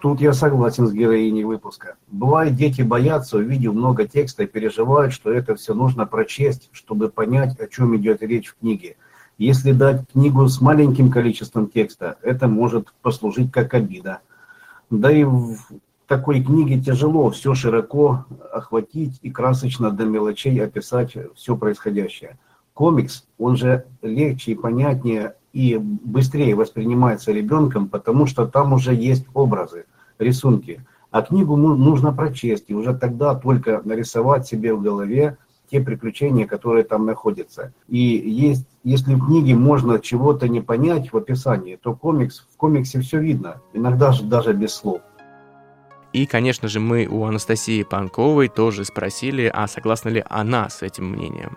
Тут 0.00 0.22
я 0.22 0.32
согласен 0.32 0.86
с 0.86 0.92
героиней 0.92 1.44
выпуска. 1.44 1.96
Бывает, 2.08 2.56
дети 2.56 2.80
боятся, 2.80 3.36
увидев 3.36 3.74
много 3.74 4.08
текста, 4.08 4.44
и 4.44 4.46
переживают, 4.46 5.12
что 5.12 5.30
это 5.30 5.56
все 5.56 5.74
нужно 5.74 6.06
прочесть, 6.06 6.70
чтобы 6.72 7.10
понять, 7.10 7.60
о 7.60 7.66
чем 7.68 7.94
идет 7.96 8.22
речь 8.22 8.48
в 8.48 8.56
книге. 8.58 8.96
Если 9.36 9.72
дать 9.72 10.02
книгу 10.10 10.48
с 10.48 10.62
маленьким 10.62 11.10
количеством 11.10 11.68
текста, 11.68 12.16
это 12.22 12.48
может 12.48 12.94
послужить 13.02 13.52
как 13.52 13.74
обида. 13.74 14.20
Да 14.88 15.12
и 15.12 15.26
такой 16.10 16.42
книге 16.42 16.80
тяжело 16.80 17.30
все 17.30 17.54
широко 17.54 18.24
охватить 18.52 19.20
и 19.22 19.30
красочно 19.30 19.92
до 19.92 20.06
мелочей 20.06 20.60
описать 20.60 21.16
все 21.36 21.56
происходящее. 21.56 22.36
Комикс, 22.74 23.28
он 23.38 23.56
же 23.56 23.84
легче 24.02 24.50
и 24.50 24.54
понятнее 24.56 25.34
и 25.52 25.78
быстрее 25.78 26.56
воспринимается 26.56 27.30
ребенком, 27.30 27.88
потому 27.88 28.26
что 28.26 28.48
там 28.48 28.72
уже 28.72 28.92
есть 28.92 29.24
образы, 29.34 29.84
рисунки. 30.18 30.84
А 31.12 31.22
книгу 31.22 31.54
нужно 31.54 32.12
прочесть, 32.12 32.64
и 32.66 32.74
уже 32.74 32.92
тогда 32.92 33.36
только 33.36 33.80
нарисовать 33.84 34.48
себе 34.48 34.74
в 34.74 34.82
голове 34.82 35.38
те 35.70 35.80
приключения, 35.80 36.44
которые 36.44 36.82
там 36.82 37.06
находятся. 37.06 37.72
И 37.86 37.98
есть, 37.98 38.66
если 38.82 39.14
в 39.14 39.26
книге 39.26 39.54
можно 39.54 40.00
чего-то 40.00 40.48
не 40.48 40.60
понять 40.60 41.12
в 41.12 41.16
описании, 41.16 41.78
то 41.80 41.94
комикс, 41.94 42.44
в 42.52 42.56
комиксе 42.56 43.00
все 43.00 43.20
видно, 43.20 43.62
иногда 43.72 44.10
же 44.10 44.24
даже 44.24 44.52
без 44.52 44.74
слов. 44.74 45.02
И, 46.12 46.26
конечно 46.26 46.66
же, 46.66 46.80
мы 46.80 47.06
у 47.06 47.24
Анастасии 47.24 47.84
Панковой 47.84 48.48
тоже 48.48 48.84
спросили, 48.84 49.50
а 49.52 49.68
согласна 49.68 50.08
ли 50.08 50.24
она 50.28 50.68
с 50.68 50.82
этим 50.82 51.06
мнением. 51.10 51.56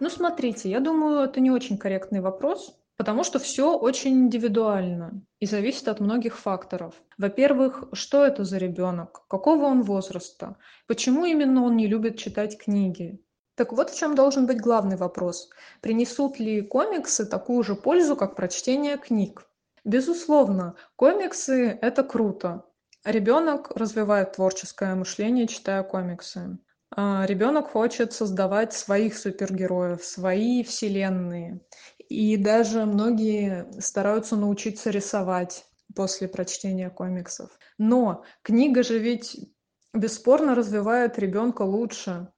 Ну, 0.00 0.08
смотрите, 0.08 0.70
я 0.70 0.80
думаю, 0.80 1.20
это 1.20 1.40
не 1.40 1.50
очень 1.50 1.76
корректный 1.76 2.22
вопрос, 2.22 2.74
потому 2.96 3.24
что 3.24 3.38
все 3.38 3.76
очень 3.76 4.12
индивидуально 4.12 5.22
и 5.38 5.44
зависит 5.44 5.88
от 5.88 6.00
многих 6.00 6.38
факторов. 6.38 6.94
Во-первых, 7.18 7.84
что 7.92 8.24
это 8.24 8.44
за 8.44 8.56
ребенок, 8.56 9.26
какого 9.28 9.66
он 9.66 9.82
возраста, 9.82 10.56
почему 10.86 11.26
именно 11.26 11.62
он 11.62 11.76
не 11.76 11.86
любит 11.86 12.16
читать 12.16 12.56
книги. 12.56 13.20
Так 13.54 13.74
вот 13.74 13.90
в 13.90 13.98
чем 13.98 14.14
должен 14.14 14.46
быть 14.46 14.62
главный 14.62 14.96
вопрос. 14.96 15.50
Принесут 15.82 16.38
ли 16.38 16.62
комиксы 16.62 17.26
такую 17.26 17.62
же 17.62 17.74
пользу, 17.74 18.16
как 18.16 18.34
прочтение 18.34 18.96
книг? 18.96 19.46
Безусловно, 19.84 20.76
комиксы– 20.96 21.78
это 21.82 22.02
круто, 22.02 22.64
Ребенок 23.04 23.70
развивает 23.74 24.32
творческое 24.32 24.94
мышление, 24.94 25.46
читая 25.46 25.82
комиксы. 25.82 26.58
А, 26.94 27.24
ребенок 27.26 27.70
хочет 27.70 28.12
создавать 28.12 28.72
своих 28.72 29.16
супергероев, 29.16 30.04
свои 30.04 30.62
вселенные. 30.62 31.60
И 32.08 32.36
даже 32.36 32.84
многие 32.84 33.80
стараются 33.80 34.36
научиться 34.36 34.90
рисовать 34.90 35.64
после 35.94 36.28
прочтения 36.28 36.90
комиксов. 36.90 37.50
Но 37.78 38.24
книга 38.42 38.82
же 38.82 38.98
ведь 38.98 39.36
бесспорно 39.94 40.54
развивает 40.54 41.18
ребенка 41.18 41.62
лучше. 41.62 42.30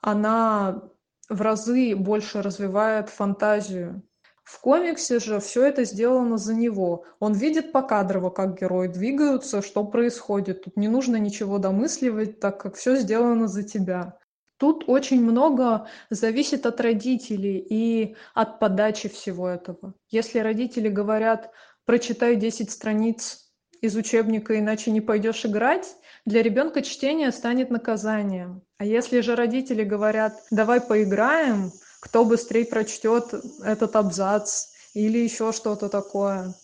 Она 0.00 0.82
в 1.28 1.40
разы 1.42 1.94
больше 1.94 2.40
развивает 2.40 3.10
фантазию. 3.10 4.02
В 4.46 4.60
комиксе 4.60 5.18
же 5.18 5.40
все 5.40 5.66
это 5.66 5.82
сделано 5.82 6.36
за 6.36 6.54
него. 6.54 7.04
Он 7.18 7.32
видит 7.32 7.72
покадрово, 7.72 8.30
как 8.30 8.60
герои 8.60 8.86
двигаются, 8.86 9.60
что 9.60 9.84
происходит. 9.84 10.62
Тут 10.62 10.76
не 10.76 10.86
нужно 10.86 11.16
ничего 11.16 11.58
домысливать, 11.58 12.38
так 12.38 12.60
как 12.60 12.76
все 12.76 12.94
сделано 12.94 13.48
за 13.48 13.64
тебя. 13.64 14.20
Тут 14.56 14.84
очень 14.86 15.20
много 15.20 15.88
зависит 16.10 16.64
от 16.64 16.80
родителей 16.80 17.58
и 17.58 18.14
от 18.34 18.60
подачи 18.60 19.08
всего 19.08 19.48
этого. 19.48 19.94
Если 20.10 20.38
родители 20.38 20.88
говорят, 20.88 21.50
прочитай 21.84 22.36
10 22.36 22.70
страниц 22.70 23.50
из 23.80 23.96
учебника, 23.96 24.56
иначе 24.56 24.92
не 24.92 25.00
пойдешь 25.00 25.44
играть, 25.44 25.96
для 26.24 26.44
ребенка 26.44 26.82
чтение 26.82 27.32
станет 27.32 27.70
наказанием. 27.70 28.62
А 28.78 28.84
если 28.84 29.22
же 29.22 29.34
родители 29.34 29.82
говорят, 29.82 30.34
давай 30.52 30.80
поиграем, 30.80 31.72
кто 32.00 32.24
быстрее 32.24 32.64
прочтет 32.64 33.34
этот 33.62 33.96
абзац 33.96 34.66
или 34.94 35.18
еще 35.18 35.52
что-то 35.52 35.88
такое. 35.88 36.54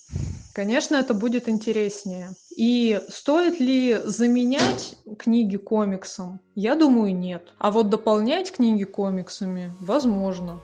Конечно, 0.55 0.97
это 0.97 1.15
будет 1.15 1.49
интереснее. 1.49 2.31
И 2.57 3.01
стоит 3.09 3.59
ли 3.59 4.01
заменять 4.05 4.97
книги 5.19 5.57
комиксом? 5.57 6.41
Я 6.55 6.75
думаю, 6.75 7.17
нет. 7.17 7.49
А 7.59 7.71
вот 7.71 7.89
дополнять 7.89 8.53
книги 8.53 8.85
комиксами 8.85 9.75
возможно. 9.81 10.61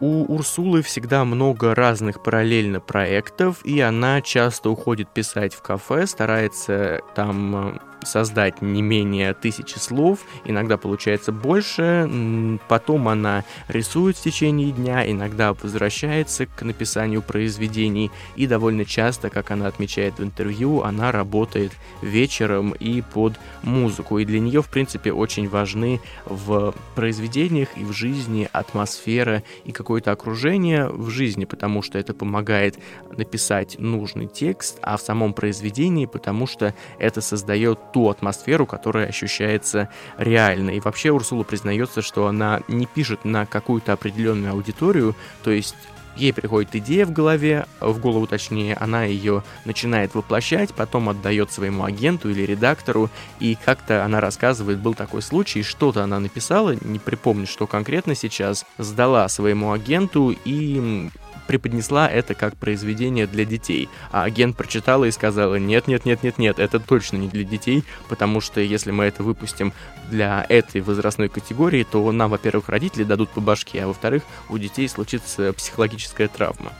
У 0.00 0.24
Урсулы 0.34 0.82
всегда 0.82 1.24
много 1.24 1.74
разных 1.76 2.22
параллельно 2.22 2.80
проектов, 2.80 3.64
и 3.64 3.80
она 3.80 4.20
часто 4.20 4.70
уходит 4.70 5.14
писать 5.14 5.54
в 5.54 5.62
кафе, 5.62 6.06
старается 6.06 7.02
там 7.14 7.76
э, 7.76 7.78
создать 8.06 8.62
не 8.62 8.82
менее 8.82 9.34
тысячи 9.34 9.78
слов, 9.78 10.20
иногда 10.44 10.76
получается 10.76 11.32
больше, 11.32 12.58
потом 12.68 13.08
она 13.08 13.44
рисует 13.68 14.16
в 14.16 14.22
течение 14.22 14.72
дня, 14.72 15.10
иногда 15.10 15.52
возвращается 15.54 16.46
к 16.46 16.62
написанию 16.62 17.22
произведений, 17.22 18.10
и 18.36 18.46
довольно 18.46 18.84
часто, 18.84 19.30
как 19.30 19.50
она 19.50 19.66
отмечает 19.66 20.18
в 20.18 20.22
интервью, 20.22 20.82
она 20.82 21.12
работает 21.12 21.72
вечером 22.00 22.72
и 22.72 23.00
под 23.02 23.38
музыку, 23.62 24.18
и 24.18 24.24
для 24.24 24.40
нее, 24.40 24.62
в 24.62 24.68
принципе, 24.68 25.12
очень 25.12 25.48
важны 25.48 26.00
в 26.26 26.74
произведениях 26.94 27.68
и 27.76 27.84
в 27.84 27.92
жизни 27.92 28.48
атмосфера 28.52 29.42
и 29.64 29.72
какое-то 29.72 30.12
окружение 30.12 30.88
в 30.88 31.10
жизни, 31.10 31.44
потому 31.44 31.82
что 31.82 31.98
это 31.98 32.14
помогает 32.14 32.78
написать 33.16 33.78
нужный 33.78 34.26
текст, 34.26 34.78
а 34.82 34.96
в 34.96 35.02
самом 35.02 35.34
произведении, 35.34 36.06
потому 36.06 36.46
что 36.46 36.74
это 36.98 37.20
создает 37.20 37.91
ту 37.92 38.08
атмосферу, 38.08 38.66
которая 38.66 39.06
ощущается 39.06 39.88
реально. 40.16 40.70
И 40.70 40.80
вообще 40.80 41.10
Урсула 41.10 41.44
признается, 41.44 42.02
что 42.02 42.26
она 42.26 42.60
не 42.68 42.86
пишет 42.86 43.24
на 43.24 43.46
какую-то 43.46 43.92
определенную 43.92 44.52
аудиторию, 44.52 45.14
то 45.42 45.50
есть 45.50 45.76
Ей 46.16 46.32
приходит 46.32 46.74
идея 46.76 47.06
в 47.06 47.12
голове, 47.12 47.66
в 47.80 47.98
голову 47.98 48.26
точнее, 48.26 48.74
она 48.74 49.04
ее 49.04 49.42
начинает 49.64 50.14
воплощать, 50.14 50.74
потом 50.74 51.08
отдает 51.08 51.50
своему 51.50 51.84
агенту 51.84 52.28
или 52.28 52.42
редактору, 52.42 53.08
и 53.40 53.56
как-то 53.64 54.04
она 54.04 54.20
рассказывает, 54.20 54.78
был 54.78 54.94
такой 54.94 55.22
случай, 55.22 55.62
что-то 55.62 56.02
она 56.02 56.20
написала, 56.20 56.76
не 56.82 56.98
припомню, 56.98 57.46
что 57.46 57.66
конкретно 57.66 58.14
сейчас, 58.14 58.66
сдала 58.76 59.26
своему 59.28 59.72
агенту, 59.72 60.36
и 60.44 61.08
преподнесла 61.52 62.08
это 62.08 62.34
как 62.34 62.56
произведение 62.56 63.26
для 63.26 63.44
детей, 63.44 63.90
а 64.10 64.22
агент 64.22 64.56
прочитала 64.56 65.04
и 65.04 65.10
сказала, 65.10 65.56
нет, 65.56 65.86
нет, 65.86 66.06
нет, 66.06 66.22
нет, 66.22 66.38
нет, 66.38 66.58
это 66.58 66.80
точно 66.80 67.18
не 67.18 67.28
для 67.28 67.44
детей, 67.44 67.84
потому 68.08 68.40
что 68.40 68.62
если 68.62 68.90
мы 68.90 69.04
это 69.04 69.22
выпустим 69.22 69.74
для 70.10 70.46
этой 70.48 70.80
возрастной 70.80 71.28
категории, 71.28 71.84
то 71.84 72.10
нам, 72.10 72.30
во-первых, 72.30 72.70
родители 72.70 73.04
дадут 73.04 73.28
по 73.28 73.42
башке, 73.42 73.82
а 73.82 73.86
во-вторых, 73.86 74.22
у 74.48 74.56
детей 74.56 74.88
случится 74.88 75.52
психологическая 75.52 76.28
травма. 76.28 76.72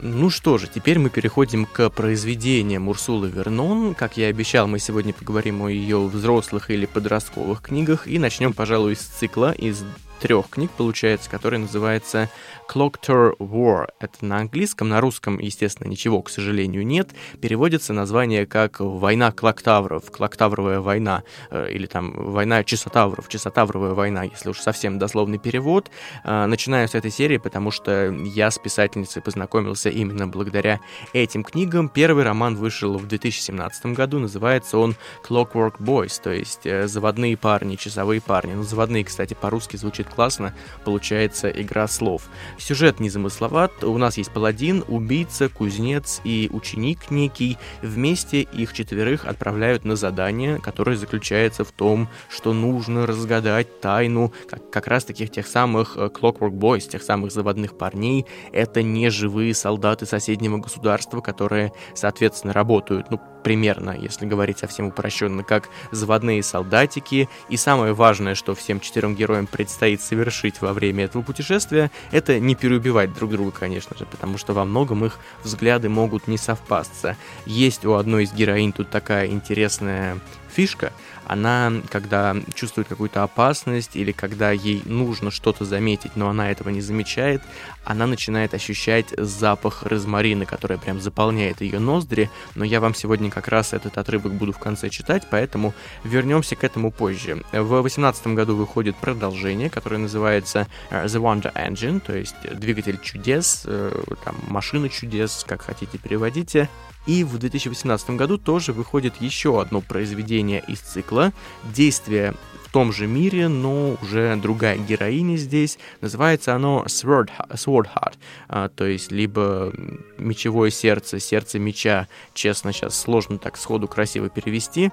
Ну 0.00 0.30
что 0.30 0.56
же, 0.56 0.66
теперь 0.66 0.98
мы 0.98 1.10
переходим 1.10 1.66
к 1.66 1.90
произведениям 1.90 2.88
Урсулы 2.88 3.28
Вернон. 3.28 3.94
Как 3.94 4.16
я 4.16 4.28
и 4.28 4.30
обещал, 4.30 4.66
мы 4.66 4.78
сегодня 4.78 5.12
поговорим 5.12 5.60
о 5.60 5.68
ее 5.68 6.06
взрослых 6.06 6.70
или 6.70 6.86
подростковых 6.86 7.60
книгах 7.60 8.08
и 8.08 8.18
начнем, 8.18 8.54
пожалуй, 8.54 8.96
с 8.96 9.00
цикла 9.00 9.52
из 9.52 9.84
трех 10.22 10.50
книг, 10.50 10.70
получается, 10.76 11.28
который 11.28 11.58
называется 11.58 12.30
Clocktower 12.72 13.36
War. 13.38 13.88
Это 13.98 14.24
на 14.24 14.38
английском, 14.38 14.88
на 14.88 15.00
русском, 15.00 15.40
естественно, 15.40 15.88
ничего, 15.88 16.22
к 16.22 16.30
сожалению, 16.30 16.86
нет. 16.86 17.10
Переводится 17.40 17.92
название 17.92 18.46
как 18.46 18.78
«Война 18.78 19.32
Клоктавров», 19.32 20.12
«Клоктавровая 20.12 20.78
война», 20.78 21.24
э, 21.50 21.72
или 21.72 21.86
там 21.86 22.12
«Война 22.12 22.62
Чесотавров», 22.62 23.28
«Чесотавровая 23.28 23.94
война», 23.94 24.22
если 24.22 24.50
уж 24.50 24.60
совсем 24.60 25.00
дословный 25.00 25.38
перевод. 25.38 25.90
Э, 26.22 26.46
начинаю 26.46 26.86
с 26.86 26.94
этой 26.94 27.10
серии, 27.10 27.38
потому 27.38 27.72
что 27.72 28.12
я 28.12 28.52
с 28.52 28.58
писательницей 28.60 29.22
познакомился 29.22 29.90
именно 29.90 30.28
благодаря 30.28 30.78
этим 31.12 31.42
книгам. 31.42 31.88
Первый 31.88 32.22
роман 32.22 32.54
вышел 32.54 32.96
в 32.96 33.08
2017 33.08 33.86
году, 33.86 34.20
называется 34.20 34.78
он 34.78 34.94
Clockwork 35.28 35.78
Boys, 35.80 36.20
то 36.22 36.30
есть 36.30 36.64
э, 36.64 36.86
«Заводные 36.86 37.36
парни», 37.36 37.74
«Часовые 37.74 38.20
парни». 38.20 38.52
Ну, 38.52 38.62
«Заводные», 38.62 39.04
кстати, 39.04 39.34
по-русски 39.34 39.76
звучит 39.76 40.11
классно, 40.14 40.54
получается 40.84 41.48
игра 41.50 41.88
слов. 41.88 42.28
Сюжет 42.58 43.00
незамысловат, 43.00 43.84
у 43.84 43.96
нас 43.98 44.16
есть 44.16 44.32
паладин, 44.32 44.84
убийца, 44.88 45.48
кузнец 45.48 46.20
и 46.24 46.48
ученик 46.52 47.10
некий. 47.10 47.58
Вместе 47.82 48.42
их 48.42 48.72
четверых 48.72 49.24
отправляют 49.24 49.84
на 49.84 49.96
задание, 49.96 50.58
которое 50.58 50.96
заключается 50.96 51.64
в 51.64 51.72
том, 51.72 52.08
что 52.28 52.52
нужно 52.52 53.06
разгадать 53.06 53.80
тайну 53.80 54.32
как, 54.48 54.70
как 54.70 54.86
раз 54.86 55.04
таких 55.04 55.30
тех 55.30 55.46
самых 55.46 55.96
э, 55.96 56.06
Clockwork 56.06 56.52
Boys, 56.52 56.88
тех 56.88 57.02
самых 57.02 57.32
заводных 57.32 57.76
парней. 57.76 58.26
Это 58.52 58.82
не 58.82 59.10
живые 59.10 59.54
солдаты 59.54 60.06
соседнего 60.06 60.58
государства, 60.58 61.20
которые, 61.20 61.72
соответственно, 61.94 62.52
работают, 62.52 63.10
ну, 63.10 63.20
примерно, 63.42 63.90
если 63.98 64.26
говорить 64.26 64.58
совсем 64.58 64.86
упрощенно, 64.88 65.42
как 65.42 65.68
заводные 65.90 66.42
солдатики. 66.42 67.28
И 67.48 67.56
самое 67.56 67.92
важное, 67.92 68.34
что 68.34 68.54
всем 68.54 68.80
четырем 68.80 69.14
героям 69.14 69.46
предстоит 69.46 70.00
совершить 70.02 70.60
во 70.60 70.72
время 70.72 71.04
этого 71.04 71.22
путешествия, 71.22 71.90
это 72.10 72.38
не 72.40 72.54
переубивать 72.54 73.14
друг 73.14 73.30
друга, 73.30 73.50
конечно 73.50 73.96
же, 73.96 74.04
потому 74.04 74.38
что 74.38 74.52
во 74.52 74.64
многом 74.64 75.04
их 75.04 75.18
взгляды 75.42 75.88
могут 75.88 76.28
не 76.28 76.38
совпасться. 76.38 77.16
Есть 77.46 77.84
у 77.84 77.94
одной 77.94 78.24
из 78.24 78.32
героинь 78.32 78.72
тут 78.72 78.90
такая 78.90 79.26
интересная 79.26 80.18
фишка— 80.54 80.92
она, 81.32 81.72
когда 81.88 82.36
чувствует 82.54 82.88
какую-то 82.88 83.22
опасность 83.22 83.96
или 83.96 84.12
когда 84.12 84.50
ей 84.50 84.82
нужно 84.84 85.30
что-то 85.30 85.64
заметить, 85.64 86.16
но 86.16 86.28
она 86.28 86.50
этого 86.50 86.68
не 86.68 86.80
замечает, 86.80 87.42
она 87.84 88.06
начинает 88.06 88.54
ощущать 88.54 89.06
запах 89.16 89.82
розмарина, 89.82 90.46
который 90.46 90.78
прям 90.78 91.00
заполняет 91.00 91.60
ее 91.60 91.78
ноздри, 91.78 92.30
но 92.54 92.64
я 92.64 92.80
вам 92.80 92.94
сегодня 92.94 93.30
как 93.30 93.48
раз 93.48 93.72
этот 93.72 93.98
отрывок 93.98 94.32
буду 94.34 94.52
в 94.52 94.58
конце 94.58 94.88
читать, 94.88 95.26
поэтому 95.30 95.74
вернемся 96.04 96.56
к 96.56 96.64
этому 96.64 96.90
позже. 96.90 97.42
В 97.52 97.68
2018 97.68 98.28
году 98.28 98.56
выходит 98.56 98.96
продолжение, 98.96 99.70
которое 99.70 99.98
называется 99.98 100.66
э, 100.90 101.06
The 101.06 101.20
Wonder 101.20 101.52
Engine, 101.54 102.00
то 102.00 102.16
есть 102.16 102.36
двигатель 102.54 102.98
чудес, 103.00 103.62
э, 103.66 104.02
там, 104.24 104.36
машина 104.48 104.88
чудес, 104.88 105.44
как 105.46 105.62
хотите 105.62 105.98
переводите. 105.98 106.68
И 107.06 107.24
в 107.24 107.36
2018 107.38 108.10
году 108.10 108.38
тоже 108.38 108.72
выходит 108.72 109.20
еще 109.20 109.60
одно 109.60 109.80
произведение 109.80 110.62
из 110.68 110.78
цикла 110.78 111.32
«Действие 111.64 112.34
том 112.72 112.92
же 112.92 113.06
мире, 113.06 113.48
но 113.48 113.96
уже 114.02 114.34
другая 114.36 114.78
героиня 114.78 115.36
здесь. 115.36 115.78
Называется 116.00 116.54
оно 116.54 116.84
Sword, 116.86 117.30
Sword 117.50 117.86
Heart, 117.94 118.14
а, 118.48 118.68
то 118.68 118.84
есть 118.84 119.12
либо 119.12 119.72
мечевое 120.18 120.70
сердце, 120.70 121.20
сердце 121.20 121.58
меча. 121.58 122.08
Честно, 122.34 122.72
сейчас 122.72 122.98
сложно 122.98 123.38
так 123.38 123.56
сходу 123.56 123.86
красиво 123.86 124.28
перевести. 124.28 124.90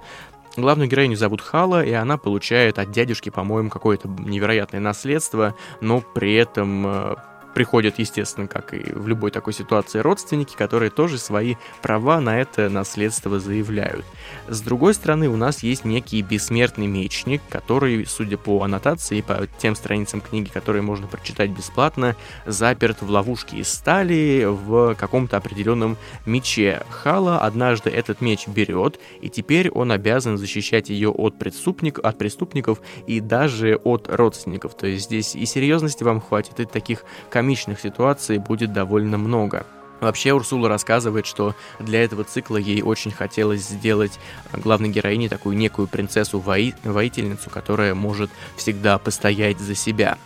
Главную 0.58 0.90
героиню 0.90 1.16
зовут 1.16 1.42
Хала, 1.42 1.86
и 1.86 1.92
она 1.92 2.18
получает 2.18 2.80
от 2.80 2.92
дядюшки, 2.92 3.30
по-моему, 3.30 3.70
какое-то 3.70 4.08
невероятное 4.08 4.82
наследство, 4.82 5.56
но 5.80 6.02
при 6.02 6.34
этом 6.34 6.86
э, 6.86 7.16
приходят, 7.54 7.96
естественно, 7.98 8.48
как 8.48 8.74
и 8.74 8.92
в 8.92 9.08
любой 9.08 9.32
такой 9.32 9.54
ситуации, 9.54 10.00
родственники, 10.00 10.56
которые 10.56 10.90
тоже 10.90 11.18
свои 11.18 11.56
права 11.82 12.20
на 12.22 12.40
это 12.40 12.70
наследство 12.70 13.40
заявляют. 13.40 14.06
С 14.48 14.62
другой 14.62 14.94
стороны, 14.94 15.28
у 15.30 15.36
нас 15.36 15.64
есть 15.64 15.86
некий 15.86 16.22
бессмертный 16.22 16.88
мечник, 16.88 17.42
который, 17.50 18.06
судя 18.06 18.38
по 18.38 18.64
аннотации 18.64 19.20
и 19.20 19.22
по 19.22 19.48
тем 19.58 19.76
страницам 19.76 20.22
книги, 20.22 20.50
которые 20.50 20.82
можно 20.82 21.08
прочитать 21.08 21.50
бесплатно, 21.50 22.16
заперт 22.46 23.02
в 23.02 23.10
ловушке 23.10 23.58
из 23.58 23.80
стали 23.80 24.46
в 24.46 24.94
каком-то 24.96 25.38
определенном 25.38 25.98
мече. 26.26 26.84
Хала 26.90 27.40
однажды 27.40 27.90
этот 27.90 28.20
меч 28.22 28.48
берет, 28.48 29.00
и 29.22 29.30
теперь 29.30 29.70
он 29.70 29.92
обязан 29.92 30.38
защищать 30.38 30.90
ее 30.90 31.10
от, 31.10 31.40
преступник, 31.40 32.00
от 32.00 32.18
преступников 32.18 32.82
и 33.08 33.20
даже 33.20 33.78
от 33.78 34.08
родственников. 34.10 34.76
То 34.76 34.88
есть 34.88 35.06
здесь 35.06 35.36
и 35.36 35.46
серьезности 35.46 36.04
вам 36.04 36.20
хватит, 36.20 36.60
и 36.60 36.66
таких 36.66 37.06
комичных 37.50 37.80
ситуаций 37.80 38.38
будет 38.38 38.74
довольно 38.74 39.18
много. 39.18 39.66
Вообще 40.02 40.34
Урсула 40.34 40.70
рассказывает, 40.70 41.26
что 41.26 41.56
для 41.80 42.04
этого 42.04 42.24
цикла 42.24 42.58
ей 42.58 42.84
очень 42.84 43.10
хотелось 43.12 43.62
сделать 43.62 44.20
главной 44.54 44.90
героине 44.90 45.30
такую 45.30 45.58
некую 45.58 45.88
принцессу-воительницу, 45.88 47.50
которая 47.50 47.96
может 47.96 48.30
всегда 48.56 49.00
постоять 49.00 49.60
за 49.60 49.74
себя. 49.74 50.20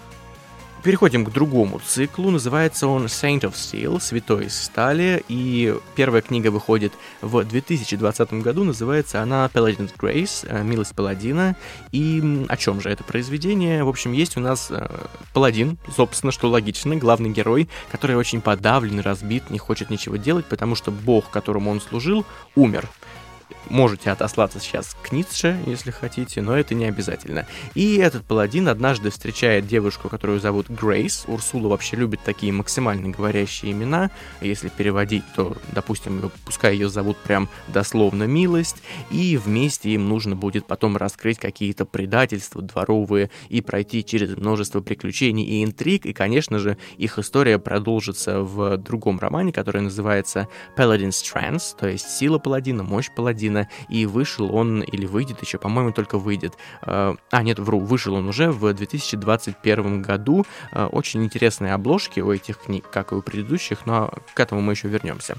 Переходим 0.84 1.24
к 1.24 1.32
другому 1.32 1.80
циклу. 1.80 2.30
Называется 2.30 2.88
он 2.88 3.06
Saint 3.06 3.40
of 3.42 3.54
Steel, 3.54 4.02
Святой 4.02 4.48
из 4.48 4.62
стали. 4.62 5.24
И 5.30 5.74
первая 5.96 6.22
книга 6.22 6.50
выходит 6.52 6.92
в 7.22 7.42
2020 7.42 8.34
году. 8.34 8.66
Называется 8.66 9.22
она 9.22 9.50
Paladin's 9.54 9.94
Grace, 9.98 10.46
э, 10.46 10.62
Милость 10.62 10.94
Паладина. 10.94 11.56
И 11.94 12.46
о 12.50 12.58
чем 12.58 12.82
же 12.82 12.90
это 12.90 13.06
произведение? 13.06 13.86
В 13.86 13.88
общем, 13.88 14.12
есть 14.12 14.36
у 14.36 14.42
нас 14.42 14.68
э, 14.72 14.86
паладин, 15.32 15.78
собственно, 15.96 16.34
что 16.34 16.50
логично, 16.50 16.98
главный 16.98 17.30
герой, 17.30 17.70
который 17.90 18.18
очень 18.18 18.42
подавлен, 18.42 19.00
разбит, 19.00 19.50
не 19.50 19.60
хочет 19.60 19.90
ничего 19.90 20.18
делать, 20.18 20.46
потому 20.48 20.76
что 20.76 20.92
бог, 20.92 21.30
которому 21.30 21.72
он 21.72 21.80
служил, 21.80 22.26
умер 22.56 22.90
можете 23.70 24.12
отослаться 24.12 24.60
сейчас 24.60 24.96
к 25.02 25.12
Ницше, 25.12 25.60
если 25.66 25.92
хотите, 25.92 26.42
но 26.42 26.58
это 26.58 26.76
не 26.76 26.86
обязательно. 26.86 27.46
И 27.76 27.98
этот 27.98 28.26
паладин 28.26 28.68
однажды 28.68 29.10
встречает 29.10 29.68
девушку, 29.68 30.10
которую 30.10 30.40
зовут 30.40 30.70
Грейс. 30.70 31.26
Урсула 31.28 31.70
вообще 31.70 31.96
любит 31.98 32.22
такие 32.24 32.52
максимально 32.52 33.10
говорящие 33.10 33.72
имена. 33.72 34.12
Если 34.42 34.70
переводить, 34.70 35.24
то, 35.36 35.56
допустим, 35.72 36.32
пускай 36.46 36.74
ее 36.74 36.90
зовут 36.90 37.18
прям 37.18 37.50
дословно 37.68 38.24
«Милость», 38.24 38.84
и 39.12 39.38
вместе 39.38 39.92
им 39.92 40.08
нужно 40.10 40.36
будет 40.36 40.66
потом 40.68 40.98
раскрыть 40.98 41.40
какие-то 41.40 41.86
предательства 41.86 42.62
дворовые 42.62 43.30
и 43.50 43.62
пройти 43.62 44.04
через 44.04 44.36
множество 44.38 44.82
приключений 44.82 45.44
и 45.44 45.64
интриг, 45.64 46.06
и, 46.06 46.14
конечно 46.14 46.60
же, 46.60 46.78
их 46.98 47.20
история 47.20 47.60
продолжится 47.60 48.42
в 48.42 48.78
другом 48.78 49.20
романе, 49.20 49.52
который 49.52 49.82
называется 49.82 50.48
Paladin's 50.78 51.22
Trance, 51.24 51.76
то 51.78 51.88
есть 51.88 52.10
сила 52.10 52.40
паладина, 52.40 52.84
мощь 52.84 53.10
паладина, 53.16 53.63
и 53.90 54.06
вышел 54.06 54.54
он, 54.56 54.82
или 54.82 55.06
выйдет 55.06 55.42
еще, 55.42 55.58
по-моему, 55.58 55.92
только 55.92 56.18
выйдет. 56.18 56.58
А, 56.82 57.16
нет, 57.32 57.60
вру, 57.60 57.80
вышел 57.80 58.16
он 58.16 58.28
уже 58.28 58.52
в 58.52 58.74
2021 58.74 60.02
году. 60.02 60.46
Э, 60.72 60.86
очень 60.86 61.24
интересные 61.24 61.74
обложки 61.74 62.20
у 62.20 62.32
этих 62.32 62.60
книг, 62.60 62.86
как 62.92 63.12
и 63.12 63.16
у 63.16 63.22
предыдущих, 63.22 63.86
но 63.86 64.14
к 64.34 64.40
этому 64.40 64.62
мы 64.62 64.74
еще 64.74 64.88
вернемся. 64.88 65.38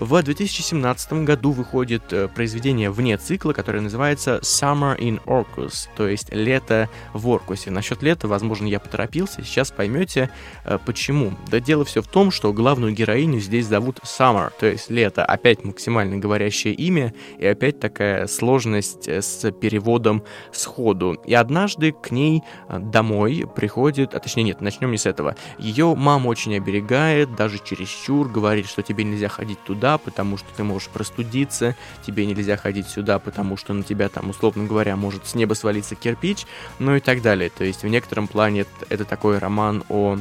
В 0.00 0.22
2017 0.22 1.12
году 1.24 1.50
выходит 1.50 2.10
э, 2.10 2.26
произведение 2.26 2.90
вне 2.90 3.18
цикла, 3.18 3.52
которое 3.52 3.82
называется 3.82 4.38
Summer 4.42 4.98
in 4.98 5.22
Orcus, 5.26 5.90
то 5.94 6.08
есть 6.08 6.32
лето 6.32 6.88
в 7.12 7.28
Оркусе. 7.28 7.70
Насчет 7.70 8.02
лета, 8.02 8.26
возможно, 8.26 8.66
я 8.66 8.80
поторопился, 8.80 9.42
сейчас 9.44 9.70
поймете 9.70 10.30
э, 10.64 10.78
почему. 10.86 11.34
Да 11.50 11.60
дело 11.60 11.84
все 11.84 12.00
в 12.00 12.06
том, 12.06 12.30
что 12.30 12.54
главную 12.54 12.94
героиню 12.94 13.40
здесь 13.40 13.66
зовут 13.66 13.98
Summer, 13.98 14.50
то 14.58 14.64
есть 14.64 14.88
лето, 14.88 15.22
опять 15.22 15.64
максимально 15.64 16.16
говорящее 16.16 16.72
имя, 16.72 17.12
и 17.36 17.44
опять 17.44 17.78
такая 17.78 18.26
сложность 18.26 19.06
э, 19.06 19.20
с 19.20 19.52
переводом 19.52 20.24
сходу. 20.50 21.20
И 21.26 21.34
однажды 21.34 21.92
к 21.92 22.10
ней 22.10 22.42
домой 22.70 23.44
приходит, 23.54 24.14
а 24.14 24.20
точнее 24.20 24.44
нет, 24.44 24.62
начнем 24.62 24.92
не 24.92 24.96
с 24.96 25.04
этого. 25.04 25.36
Ее 25.58 25.94
мама 25.94 26.28
очень 26.28 26.56
оберегает, 26.56 27.36
даже 27.36 27.58
чересчур, 27.62 28.30
говорит, 28.30 28.66
что 28.66 28.80
тебе 28.80 29.04
нельзя 29.04 29.28
ходить 29.28 29.62
туда, 29.62 29.89
сюда, 29.90 29.98
потому 29.98 30.38
что 30.38 30.48
ты 30.56 30.62
можешь 30.62 30.88
простудиться, 30.88 31.74
тебе 32.06 32.26
нельзя 32.26 32.56
ходить 32.56 32.88
сюда, 32.88 33.18
потому 33.18 33.56
что 33.56 33.72
на 33.72 33.82
тебя 33.82 34.08
там, 34.08 34.30
условно 34.30 34.66
говоря, 34.66 34.96
может 34.96 35.26
с 35.26 35.34
неба 35.34 35.54
свалиться 35.54 35.94
кирпич, 35.94 36.46
ну 36.78 36.96
и 36.96 37.00
так 37.00 37.22
далее. 37.22 37.50
То 37.50 37.64
есть 37.64 37.82
в 37.82 37.88
некотором 37.88 38.28
плане 38.28 38.66
это, 38.88 39.04
такой 39.04 39.38
роман 39.38 39.82
о 39.88 40.18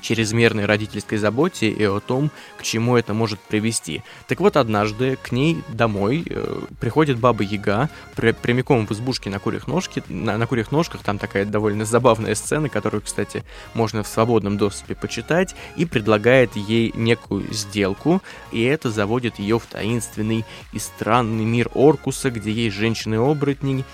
чрезмерной 0.00 0.64
родительской 0.64 1.18
заботе 1.18 1.70
и 1.70 1.84
о 1.84 2.00
том, 2.00 2.30
к 2.58 2.62
чему 2.62 2.96
это 2.96 3.14
может 3.14 3.40
привести. 3.40 4.02
Так 4.26 4.40
вот, 4.40 4.56
однажды 4.56 5.16
к 5.22 5.32
ней 5.32 5.62
домой 5.68 6.24
э, 6.28 6.60
приходит 6.80 7.18
баба 7.18 7.42
Яга, 7.42 7.88
при, 8.16 8.32
прямиком 8.32 8.86
в 8.86 8.92
избушке 8.92 9.30
на 9.30 9.38
курьих, 9.38 9.66
ножке, 9.66 10.02
на, 10.08 10.36
на 10.36 10.46
курьих 10.46 10.72
ножках, 10.72 11.02
там 11.02 11.18
такая 11.18 11.44
довольно 11.44 11.84
забавная 11.84 12.34
сцена, 12.34 12.68
которую, 12.68 13.02
кстати, 13.02 13.44
можно 13.74 14.02
в 14.02 14.08
свободном 14.08 14.58
доступе 14.58 14.94
почитать, 14.94 15.54
и 15.76 15.84
предлагает 15.84 16.56
ей 16.56 16.92
некую 16.94 17.52
сделку, 17.52 18.22
и 18.52 18.62
это 18.62 18.90
заводит 18.90 19.38
ее 19.38 19.58
в 19.58 19.66
таинственный 19.66 20.44
и 20.72 20.78
странный 20.78 21.44
мир 21.44 21.70
Оркуса, 21.74 22.30
где 22.30 22.50
есть 22.50 22.76
женщины-оборотни, 22.76 23.84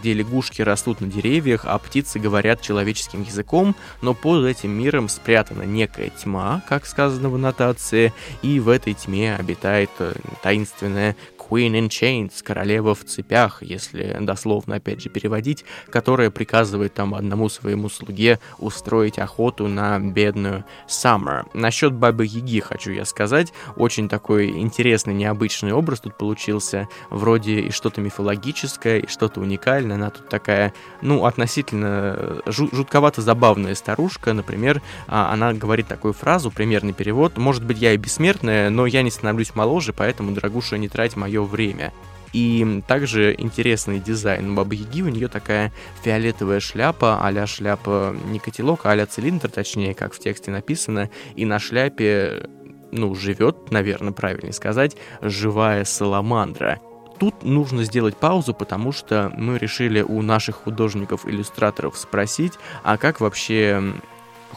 где 0.00 0.12
лягушки 0.12 0.62
растут 0.62 1.00
на 1.00 1.06
деревьях, 1.06 1.62
а 1.64 1.78
птицы 1.78 2.18
говорят 2.18 2.60
человеческим 2.60 3.22
языком, 3.22 3.76
но 4.02 4.14
под 4.14 4.44
этим 4.44 4.70
миром 4.70 5.08
спрятана 5.08 5.62
некая 5.62 6.10
тьма, 6.10 6.62
как 6.68 6.86
сказано 6.86 7.30
в 7.30 7.36
аннотации, 7.36 8.12
и 8.42 8.60
в 8.60 8.68
этой 8.68 8.94
тьме 8.94 9.36
обитает 9.36 9.90
э, 9.98 10.14
таинственная 10.42 11.16
Queen 11.48 11.72
in 11.72 11.88
Chains, 11.88 12.32
королева 12.42 12.94
в 12.94 13.04
цепях, 13.04 13.62
если 13.62 14.16
дословно 14.20 14.76
опять 14.76 15.02
же 15.02 15.08
переводить, 15.08 15.64
которая 15.90 16.30
приказывает 16.30 16.94
там 16.94 17.14
одному 17.14 17.48
своему 17.48 17.88
слуге 17.88 18.38
устроить 18.58 19.18
охоту 19.18 19.66
на 19.68 19.98
бедную 19.98 20.64
Summer. 20.88 21.46
Насчет 21.54 21.92
Бабы 21.94 22.26
Яги 22.26 22.60
хочу 22.60 22.92
я 22.92 23.04
сказать, 23.04 23.52
очень 23.76 24.08
такой 24.08 24.50
интересный, 24.50 25.14
необычный 25.14 25.72
образ 25.72 26.00
тут 26.00 26.16
получился, 26.18 26.88
вроде 27.10 27.60
и 27.60 27.70
что-то 27.70 28.00
мифологическое, 28.00 28.98
и 28.98 29.06
что-то 29.06 29.40
уникальное, 29.40 29.96
она 29.96 30.10
тут 30.10 30.28
такая, 30.28 30.74
ну, 31.00 31.24
относительно 31.24 32.42
жутковато 32.46 33.22
забавная 33.22 33.74
старушка, 33.74 34.32
например, 34.32 34.82
а, 35.06 35.32
она 35.32 35.52
говорит 35.52 35.88
такую 35.88 36.12
фразу, 36.12 36.50
примерный 36.50 36.92
перевод, 36.92 37.36
может 37.36 37.64
быть, 37.64 37.78
я 37.78 37.92
и 37.92 37.96
бессмертная, 37.96 38.70
но 38.70 38.86
я 38.86 39.02
не 39.02 39.10
становлюсь 39.10 39.54
моложе, 39.54 39.92
поэтому, 39.92 40.32
дорогуша, 40.32 40.76
не 40.78 40.88
трать 40.88 41.16
мое 41.16 41.37
свое 41.38 41.44
время. 41.44 41.92
И 42.34 42.82
также 42.86 43.34
интересный 43.38 44.00
дизайн 44.00 44.54
Бабы 44.54 44.74
Яги, 44.74 45.00
у 45.02 45.08
нее 45.08 45.28
такая 45.28 45.72
фиолетовая 46.02 46.60
шляпа, 46.60 47.18
а 47.22 47.46
шляпа 47.46 48.14
не 48.26 48.38
котелок, 48.38 48.84
а 48.84 49.06
цилиндр, 49.06 49.48
точнее, 49.48 49.94
как 49.94 50.12
в 50.12 50.18
тексте 50.18 50.50
написано, 50.50 51.08
и 51.36 51.46
на 51.46 51.58
шляпе, 51.58 52.50
ну, 52.92 53.14
живет, 53.14 53.70
наверное, 53.70 54.12
правильнее 54.12 54.52
сказать, 54.52 54.96
живая 55.22 55.84
саламандра. 55.84 56.80
Тут 57.18 57.44
нужно 57.44 57.82
сделать 57.84 58.16
паузу, 58.16 58.52
потому 58.52 58.92
что 58.92 59.32
мы 59.34 59.56
решили 59.58 60.02
у 60.02 60.20
наших 60.20 60.56
художников-иллюстраторов 60.56 61.96
спросить, 61.96 62.52
а 62.84 62.98
как 62.98 63.20
вообще 63.20 63.94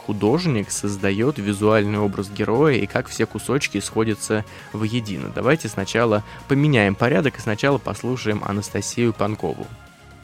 художник 0.06 0.70
создает 0.70 1.38
визуальный 1.38 1.98
образ 1.98 2.30
героя 2.30 2.74
и 2.74 2.86
как 2.86 3.08
все 3.08 3.26
кусочки 3.26 3.80
сходятся 3.80 4.44
воедино. 4.72 5.30
Давайте 5.34 5.68
сначала 5.68 6.22
поменяем 6.48 6.94
порядок 6.94 7.38
и 7.38 7.40
сначала 7.40 7.78
послушаем 7.78 8.42
Анастасию 8.44 9.12
Панкову. 9.12 9.66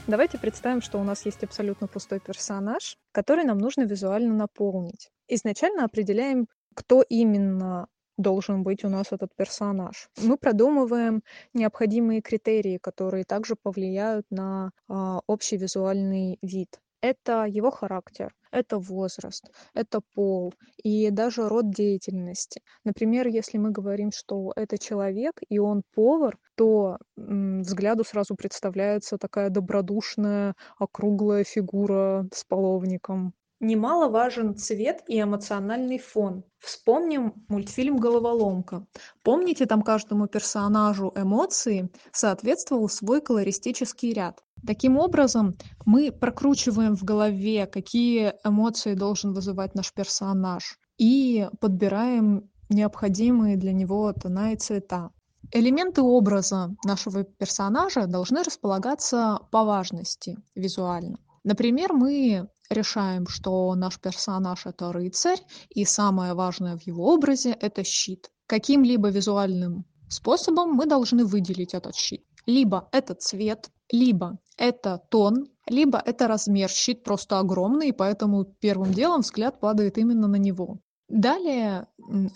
Давайте 0.07 0.39
представим, 0.39 0.81
что 0.81 0.99
у 0.99 1.05
нас 1.05 1.27
есть 1.27 1.45
абсолютно 1.45 1.87
пустой 1.87 2.19
персонаж, 2.19 2.97
который 3.13 3.45
нам 3.45 3.59
нужно 3.59 3.83
визуально 3.83 4.35
наполнить. 4.35 5.11
Изначально 5.29 5.85
определяем, 5.85 6.47
кто 6.75 7.03
именно 7.03 7.89
должен 8.17 8.63
быть 8.63 8.85
у 8.85 8.89
нас 8.89 9.13
этот 9.13 9.35
персонаж. 9.37 10.09
Мы 10.17 10.37
продумываем 10.37 11.23
необходимые 11.55 12.21
критерии, 12.21 12.79
которые 12.79 13.25
также 13.25 13.55
повлияют 13.55 14.27
на 14.31 14.71
э, 14.89 14.95
общий 15.27 15.57
визуальный 15.57 16.39
вид. 16.43 16.81
Это 17.01 17.45
его 17.45 17.71
характер, 17.71 18.35
это 18.53 18.79
возраст, 18.79 19.51
это 19.75 20.01
пол 20.15 20.55
и 20.83 21.11
даже 21.11 21.49
род 21.49 21.71
деятельности. 21.71 22.61
Например, 22.85 23.27
если 23.29 23.59
мы 23.59 23.71
говорим, 23.71 24.11
что 24.13 24.53
это 24.57 24.79
человек 24.79 25.35
и 25.49 25.59
он 25.59 25.83
повар, 25.95 26.39
то 26.57 26.99
взгляду 27.17 28.05
сразу 28.05 28.35
представляется 28.37 29.19
такая 29.19 29.51
добродушная, 29.51 30.55
округлая 30.79 31.45
фигура 31.45 32.27
с 32.33 32.45
половником. 32.45 33.35
Немаловажен 33.61 34.57
цвет 34.57 35.03
и 35.09 35.21
эмоциональный 35.21 35.99
фон. 35.99 36.45
Вспомним 36.61 37.45
мультфильм 37.49 37.99
«Головоломка». 37.99 38.87
Помните, 39.25 39.67
там 39.67 39.83
каждому 39.83 40.29
персонажу 40.29 41.13
эмоции 41.17 41.91
соответствовал 42.13 42.89
свой 42.89 43.21
колористический 43.21 44.13
ряд. 44.13 44.45
Таким 44.65 44.97
образом, 44.97 45.57
мы 45.85 46.13
прокручиваем 46.13 46.97
в 46.97 47.03
голове, 47.03 47.67
какие 47.67 48.35
эмоции 48.45 48.95
должен 48.95 49.35
вызывать 49.35 49.75
наш 49.75 49.93
персонаж, 49.93 50.79
и 50.97 51.49
подбираем 51.61 52.51
необходимые 52.69 53.57
для 53.57 53.73
него 53.73 54.13
тона 54.13 54.53
и 54.53 54.57
цвета. 54.57 55.11
Элементы 55.53 56.03
образа 56.03 56.77
нашего 56.85 57.25
персонажа 57.25 58.07
должны 58.07 58.43
располагаться 58.43 59.41
по 59.51 59.65
важности 59.65 60.37
визуально. 60.55 61.19
Например, 61.45 61.93
мы 61.93 62.49
решаем, 62.71 63.27
что 63.27 63.75
наш 63.75 63.99
персонаж 63.99 64.67
это 64.67 64.93
рыцарь, 64.93 65.41
и 65.71 65.85
самое 65.85 66.35
важное 66.35 66.77
в 66.77 66.83
его 66.83 67.13
образе 67.13 67.51
это 67.51 67.85
щит. 67.85 68.31
Каким-либо 68.47 69.09
визуальным 69.09 69.85
способом 70.09 70.73
мы 70.73 70.87
должны 70.87 71.25
выделить 71.25 71.75
этот 71.75 71.95
щит. 71.95 72.25
Либо 72.47 72.89
это 72.93 73.15
цвет, 73.15 73.71
либо 73.93 74.39
это 74.57 75.03
тон, 75.11 75.49
либо 75.67 75.99
это 75.99 76.29
размер. 76.29 76.71
Щит 76.71 77.05
просто 77.05 77.39
огромный, 77.39 77.93
поэтому 77.93 78.45
первым 78.45 78.93
делом 78.93 79.21
взгляд 79.21 79.61
падает 79.61 79.99
именно 79.99 80.29
на 80.29 80.37
него. 80.37 80.81
Далее 81.09 81.87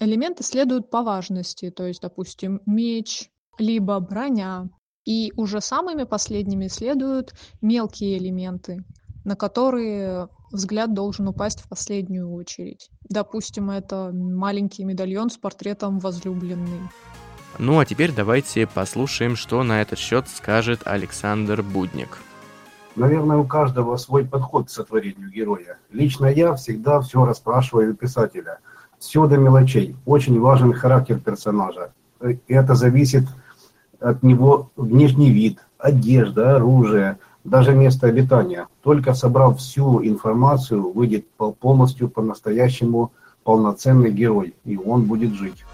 элементы 0.00 0.42
следуют 0.42 0.90
по 0.90 1.02
важности, 1.02 1.70
то 1.70 1.86
есть, 1.86 2.00
допустим, 2.02 2.60
меч, 2.66 3.30
либо 3.58 3.98
броня. 4.00 4.68
И 5.04 5.32
уже 5.36 5.60
самыми 5.60 6.04
последними 6.04 6.68
следуют 6.68 7.34
мелкие 7.60 8.18
элементы, 8.18 8.84
на 9.24 9.36
которые 9.36 10.28
взгляд 10.50 10.94
должен 10.94 11.28
упасть 11.28 11.60
в 11.62 11.68
последнюю 11.68 12.32
очередь. 12.32 12.90
Допустим, 13.08 13.70
это 13.70 14.10
маленький 14.12 14.84
медальон 14.84 15.30
с 15.30 15.36
портретом 15.36 15.98
возлюбленной. 15.98 16.80
Ну 17.58 17.78
а 17.78 17.84
теперь 17.84 18.12
давайте 18.14 18.66
послушаем, 18.66 19.36
что 19.36 19.62
на 19.62 19.82
этот 19.82 19.98
счет 19.98 20.28
скажет 20.28 20.80
Александр 20.84 21.62
Будник. 21.62 22.18
Наверное, 22.96 23.38
у 23.38 23.44
каждого 23.44 23.96
свой 23.96 24.24
подход 24.24 24.66
к 24.66 24.70
сотворению 24.70 25.30
героя. 25.30 25.78
Лично 25.90 26.26
я 26.26 26.54
всегда 26.54 27.00
все 27.00 27.24
расспрашиваю 27.24 27.92
у 27.92 27.96
писателя. 27.96 28.58
Все 28.98 29.26
до 29.26 29.36
мелочей. 29.36 29.96
Очень 30.04 30.38
важен 30.40 30.72
характер 30.72 31.18
персонажа. 31.18 31.92
Это 32.48 32.74
зависит 32.74 33.24
от 33.98 34.22
него 34.22 34.70
внешний 34.76 35.30
вид, 35.30 35.58
одежда, 35.78 36.56
оружие, 36.56 37.18
даже 37.44 37.72
место 37.72 38.06
обитания. 38.06 38.68
Только 38.82 39.14
собрав 39.14 39.58
всю 39.58 40.04
информацию, 40.04 40.92
выйдет 40.92 41.26
полностью 41.60 42.08
по-настоящему 42.08 43.12
полноценный 43.44 44.10
герой, 44.10 44.54
и 44.64 44.76
он 44.76 45.04
будет 45.04 45.34
жить. 45.34 45.64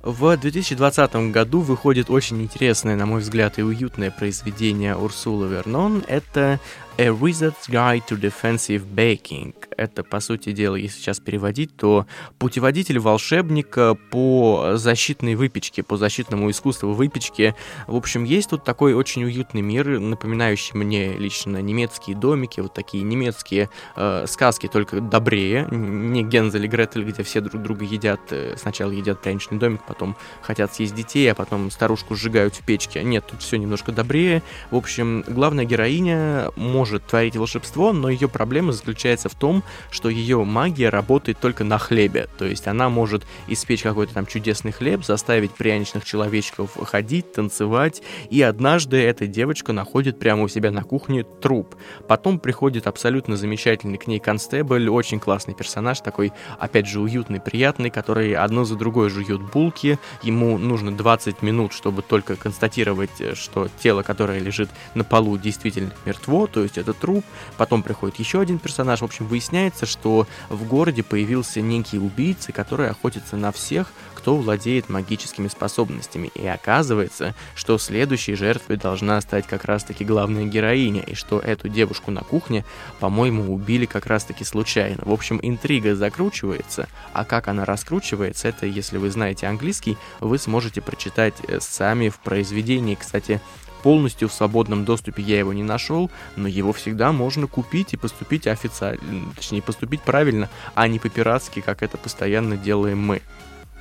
В 0.00 0.36
2020 0.36 1.32
году 1.32 1.60
выходит 1.60 2.08
очень 2.08 2.40
интересное, 2.40 2.96
на 2.96 3.04
мой 3.04 3.20
взгляд, 3.20 3.58
и 3.58 3.62
уютное 3.62 4.10
произведение 4.10 4.96
Урсулы 4.96 5.48
Вернон. 5.48 6.04
Это 6.06 6.60
A 6.98 7.10
Wizard's 7.10 7.68
Guide 7.68 8.02
to 8.08 8.20
Defensive 8.20 8.82
Baking. 8.84 9.54
Это, 9.76 10.02
по 10.02 10.18
сути 10.18 10.50
дела, 10.50 10.74
если 10.74 10.98
сейчас 10.98 11.20
переводить, 11.20 11.76
то 11.76 12.06
путеводитель 12.40 12.98
волшебника 12.98 13.96
по 14.10 14.72
защитной 14.74 15.36
выпечке, 15.36 15.84
по 15.84 15.96
защитному 15.96 16.50
искусству 16.50 16.92
выпечки. 16.92 17.54
В 17.86 17.94
общем, 17.94 18.24
есть 18.24 18.50
тут 18.50 18.64
такой 18.64 18.94
очень 18.94 19.22
уютный 19.22 19.60
мир, 19.60 20.00
напоминающий 20.00 20.76
мне 20.76 21.12
лично 21.12 21.62
немецкие 21.62 22.16
домики, 22.16 22.58
вот 22.58 22.74
такие 22.74 23.04
немецкие 23.04 23.70
э, 23.94 24.24
сказки, 24.26 24.66
только 24.66 25.00
добрее. 25.00 25.68
Не 25.70 26.24
Гензель 26.24 26.64
и 26.64 26.68
Гретель, 26.68 27.04
где 27.04 27.22
все 27.22 27.40
друг 27.40 27.62
друга 27.62 27.84
едят, 27.84 28.20
э, 28.30 28.56
сначала 28.56 28.90
едят 28.90 29.22
пряничный 29.22 29.58
домик, 29.58 29.82
потом 29.86 30.16
хотят 30.42 30.74
съесть 30.74 30.96
детей, 30.96 31.30
а 31.30 31.36
потом 31.36 31.70
старушку 31.70 32.16
сжигают 32.16 32.56
в 32.56 32.66
печке. 32.66 33.04
Нет, 33.04 33.24
тут 33.24 33.40
все 33.42 33.56
немножко 33.56 33.92
добрее. 33.92 34.42
В 34.72 34.76
общем, 34.76 35.22
главная 35.28 35.64
героиня 35.64 36.50
может 36.56 36.87
может 36.88 37.06
творить 37.06 37.36
волшебство, 37.36 37.92
но 37.92 38.08
ее 38.08 38.28
проблема 38.28 38.72
заключается 38.72 39.28
в 39.28 39.34
том, 39.34 39.62
что 39.90 40.08
ее 40.08 40.42
магия 40.42 40.88
работает 40.88 41.38
только 41.38 41.62
на 41.62 41.76
хлебе. 41.76 42.28
То 42.38 42.46
есть 42.46 42.66
она 42.66 42.88
может 42.88 43.26
испечь 43.46 43.82
какой-то 43.82 44.14
там 44.14 44.24
чудесный 44.24 44.72
хлеб, 44.72 45.04
заставить 45.04 45.50
пряничных 45.50 46.06
человечков 46.06 46.70
ходить, 46.82 47.30
танцевать, 47.32 48.00
и 48.30 48.40
однажды 48.40 48.96
эта 48.96 49.26
девочка 49.26 49.74
находит 49.74 50.18
прямо 50.18 50.44
у 50.44 50.48
себя 50.48 50.70
на 50.70 50.82
кухне 50.82 51.24
труп. 51.24 51.74
Потом 52.06 52.38
приходит 52.38 52.86
абсолютно 52.86 53.36
замечательный 53.36 53.98
к 53.98 54.06
ней 54.06 54.18
констебль, 54.18 54.88
очень 54.88 55.20
классный 55.20 55.52
персонаж, 55.52 56.00
такой, 56.00 56.32
опять 56.58 56.86
же, 56.86 57.00
уютный, 57.00 57.38
приятный, 57.38 57.90
который 57.90 58.32
одно 58.32 58.64
за 58.64 58.76
другой 58.76 59.10
жует 59.10 59.42
булки. 59.42 59.98
Ему 60.22 60.56
нужно 60.56 60.96
20 60.96 61.42
минут, 61.42 61.74
чтобы 61.74 62.00
только 62.00 62.36
констатировать, 62.36 63.10
что 63.34 63.68
тело, 63.78 64.02
которое 64.02 64.38
лежит 64.38 64.70
на 64.94 65.04
полу, 65.04 65.36
действительно 65.36 65.90
мертво, 66.06 66.46
то 66.46 66.62
есть 66.62 66.77
это 66.78 66.92
труп, 66.92 67.24
потом 67.56 67.82
приходит 67.82 68.18
еще 68.18 68.40
один 68.40 68.58
персонаж. 68.58 69.00
В 69.00 69.04
общем, 69.04 69.26
выясняется, 69.26 69.86
что 69.86 70.26
в 70.48 70.66
городе 70.66 71.02
появился 71.02 71.60
некий 71.60 71.98
убийца, 71.98 72.52
который 72.52 72.88
охотится 72.88 73.36
на 73.36 73.52
всех, 73.52 73.92
кто 74.14 74.36
владеет 74.36 74.88
магическими 74.88 75.48
способностями. 75.48 76.30
И 76.34 76.46
оказывается, 76.46 77.34
что 77.54 77.78
следующей 77.78 78.34
жертвой 78.34 78.76
должна 78.76 79.20
стать 79.20 79.46
как 79.46 79.64
раз-таки 79.64 80.04
главная 80.04 80.44
героиня, 80.44 81.02
и 81.02 81.14
что 81.14 81.38
эту 81.38 81.68
девушку 81.68 82.10
на 82.10 82.22
кухне, 82.22 82.64
по-моему, 83.00 83.54
убили 83.54 83.86
как 83.86 84.06
раз-таки 84.06 84.44
случайно. 84.44 85.02
В 85.04 85.12
общем, 85.12 85.38
интрига 85.42 85.94
закручивается, 85.94 86.88
а 87.12 87.24
как 87.24 87.48
она 87.48 87.64
раскручивается, 87.64 88.48
это, 88.48 88.66
если 88.66 88.98
вы 88.98 89.10
знаете 89.10 89.46
английский, 89.46 89.96
вы 90.20 90.38
сможете 90.38 90.80
прочитать 90.80 91.34
э, 91.46 91.60
сами 91.60 92.08
в 92.08 92.18
произведении. 92.18 92.96
Кстати, 92.96 93.40
полностью 93.82 94.28
в 94.28 94.32
свободном 94.32 94.84
доступе 94.84 95.22
я 95.22 95.38
его 95.38 95.52
не 95.52 95.62
нашел, 95.62 96.10
но 96.36 96.48
его 96.48 96.72
всегда 96.72 97.12
можно 97.12 97.46
купить 97.46 97.94
и 97.94 97.96
поступить 97.96 98.46
официально, 98.46 99.32
точнее 99.34 99.62
поступить 99.62 100.02
правильно, 100.02 100.48
а 100.74 100.88
не 100.88 100.98
по-пиратски, 100.98 101.60
как 101.60 101.82
это 101.82 101.96
постоянно 101.98 102.56
делаем 102.56 102.98
мы. 102.98 103.22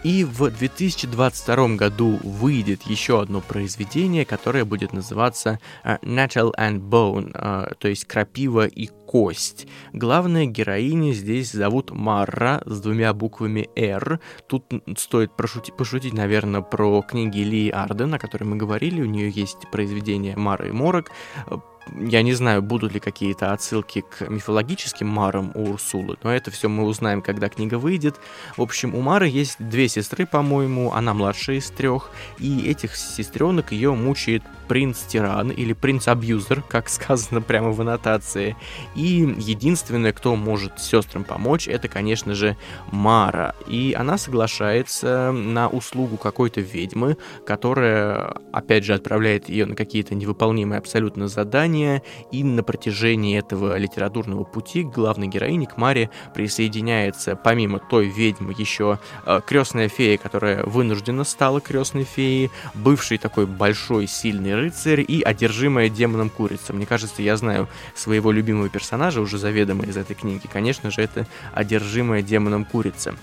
И 0.03 0.23
в 0.23 0.49
2022 0.49 1.75
году 1.75 2.19
выйдет 2.23 2.83
еще 2.83 3.19
одно 3.19 3.41
произведение, 3.41 4.25
которое 4.25 4.63
будет 4.63 4.93
называться 4.93 5.59
uh, 5.83 5.99
Natural 6.01 6.53
and 6.57 6.79
Bone, 6.79 7.31
uh, 7.33 7.75
то 7.77 7.87
есть 7.87 8.05
крапива 8.05 8.67
и 8.67 8.87
кость. 9.07 9.67
Главная 9.93 10.45
героиня 10.45 11.13
здесь 11.13 11.51
зовут 11.51 11.91
Мара 11.91 12.61
с 12.65 12.79
двумя 12.79 13.13
буквами 13.13 13.69
«Р». 13.75 14.19
Тут 14.47 14.65
стоит 14.97 15.35
пошутить, 15.35 15.75
пошутить, 15.75 16.13
наверное, 16.13 16.61
про 16.61 17.01
книги 17.01 17.39
Ли 17.39 17.69
Арден, 17.69 18.13
о 18.13 18.19
которой 18.19 18.43
мы 18.43 18.55
говорили. 18.55 19.01
У 19.01 19.05
нее 19.05 19.29
есть 19.29 19.69
произведение 19.71 20.37
«Мара 20.37 20.67
и 20.67 20.71
Морок», 20.71 21.11
я 21.95 22.21
не 22.21 22.33
знаю, 22.33 22.61
будут 22.61 22.93
ли 22.93 22.99
какие-то 22.99 23.53
отсылки 23.53 24.01
к 24.01 24.29
мифологическим 24.29 25.07
Марам 25.07 25.51
у 25.53 25.71
Урсулы, 25.71 26.17
но 26.23 26.33
это 26.33 26.51
все 26.51 26.69
мы 26.69 26.83
узнаем, 26.83 27.21
когда 27.21 27.49
книга 27.49 27.75
выйдет. 27.75 28.19
В 28.55 28.61
общем, 28.61 28.95
у 28.95 29.01
Мары 29.01 29.27
есть 29.27 29.55
две 29.59 29.87
сестры, 29.87 30.25
по-моему, 30.25 30.93
она 30.93 31.13
младшая 31.13 31.57
из 31.57 31.69
трех, 31.69 32.09
и 32.39 32.69
этих 32.69 32.95
сестренок 32.95 33.71
ее 33.71 33.93
мучает 33.93 34.43
принц-тиран 34.67 35.49
или 35.49 35.73
принц-абьюзер, 35.73 36.61
как 36.67 36.89
сказано 36.89 37.41
прямо 37.41 37.71
в 37.71 37.81
аннотации. 37.81 38.55
И 38.95 39.35
единственное, 39.37 40.13
кто 40.13 40.35
может 40.35 40.79
сестрам 40.79 41.23
помочь, 41.23 41.67
это, 41.67 41.87
конечно 41.87 42.35
же, 42.35 42.57
Мара. 42.91 43.55
И 43.67 43.95
она 43.97 44.17
соглашается 44.17 45.31
на 45.31 45.67
услугу 45.69 46.17
какой-то 46.17 46.61
ведьмы, 46.61 47.17
которая, 47.45 48.35
опять 48.51 48.83
же, 48.83 48.93
отправляет 48.93 49.49
ее 49.49 49.65
на 49.65 49.75
какие-то 49.75 50.15
невыполнимые 50.15 50.79
абсолютно 50.79 51.27
задания, 51.27 51.76
и 52.31 52.43
на 52.43 52.63
протяжении 52.63 53.37
этого 53.37 53.77
литературного 53.77 54.43
пути 54.43 54.83
к 54.83 54.87
главной 54.87 55.27
героине, 55.27 55.67
к 55.67 55.77
Маре, 55.77 56.09
присоединяется, 56.33 57.35
помимо 57.35 57.79
той 57.79 58.07
ведьмы, 58.07 58.53
еще 58.57 58.99
э, 59.25 59.41
крестная 59.45 59.89
фея, 59.89 60.17
которая 60.17 60.63
вынуждена 60.63 61.23
стала 61.23 61.61
крестной 61.61 62.03
феей, 62.03 62.51
бывший 62.73 63.17
такой 63.17 63.45
большой 63.45 64.07
сильный 64.07 64.55
рыцарь 64.55 65.03
и 65.07 65.21
одержимая 65.21 65.89
демоном 65.89 66.29
курица. 66.29 66.73
Мне 66.73 66.85
кажется, 66.85 67.21
я 67.21 67.37
знаю 67.37 67.67
своего 67.95 68.31
любимого 68.31 68.69
персонажа, 68.69 69.21
уже 69.21 69.37
заведомо 69.37 69.83
из 69.85 69.97
этой 69.97 70.15
книги. 70.15 70.47
Конечно 70.51 70.91
же, 70.91 71.01
это 71.01 71.27
одержимая 71.53 72.21
демоном 72.21 72.65
курица. 72.65 73.15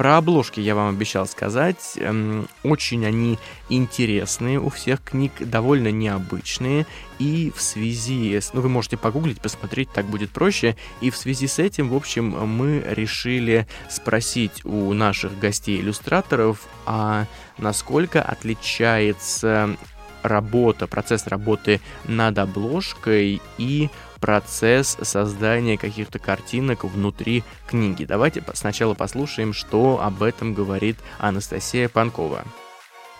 Про 0.00 0.16
обложки 0.16 0.60
я 0.60 0.74
вам 0.74 0.88
обещал 0.88 1.26
сказать. 1.26 1.92
Эм, 1.96 2.48
очень 2.62 3.04
они 3.04 3.38
интересные, 3.68 4.58
у 4.58 4.70
всех 4.70 5.02
книг 5.02 5.30
довольно 5.40 5.90
необычные. 5.90 6.86
И 7.18 7.52
в 7.54 7.60
связи 7.60 8.34
с... 8.40 8.54
Ну, 8.54 8.62
вы 8.62 8.70
можете 8.70 8.96
погуглить, 8.96 9.42
посмотреть, 9.42 9.92
так 9.92 10.06
будет 10.06 10.30
проще. 10.30 10.74
И 11.02 11.10
в 11.10 11.18
связи 11.18 11.46
с 11.46 11.58
этим, 11.58 11.90
в 11.90 11.94
общем, 11.94 12.30
мы 12.30 12.82
решили 12.88 13.66
спросить 13.90 14.64
у 14.64 14.94
наших 14.94 15.38
гостей-иллюстраторов, 15.38 16.66
а 16.86 17.26
насколько 17.58 18.22
отличается 18.22 19.76
работа, 20.22 20.86
процесс 20.86 21.26
работы 21.26 21.80
над 22.06 22.38
обложкой 22.38 23.40
и 23.58 23.90
процесс 24.20 24.96
создания 25.02 25.78
каких-то 25.78 26.18
картинок 26.18 26.84
внутри 26.84 27.42
книги. 27.66 28.04
Давайте 28.04 28.42
сначала 28.54 28.94
послушаем, 28.94 29.52
что 29.52 30.00
об 30.02 30.22
этом 30.22 30.54
говорит 30.54 30.96
Анастасия 31.18 31.88
Панкова. 31.88 32.44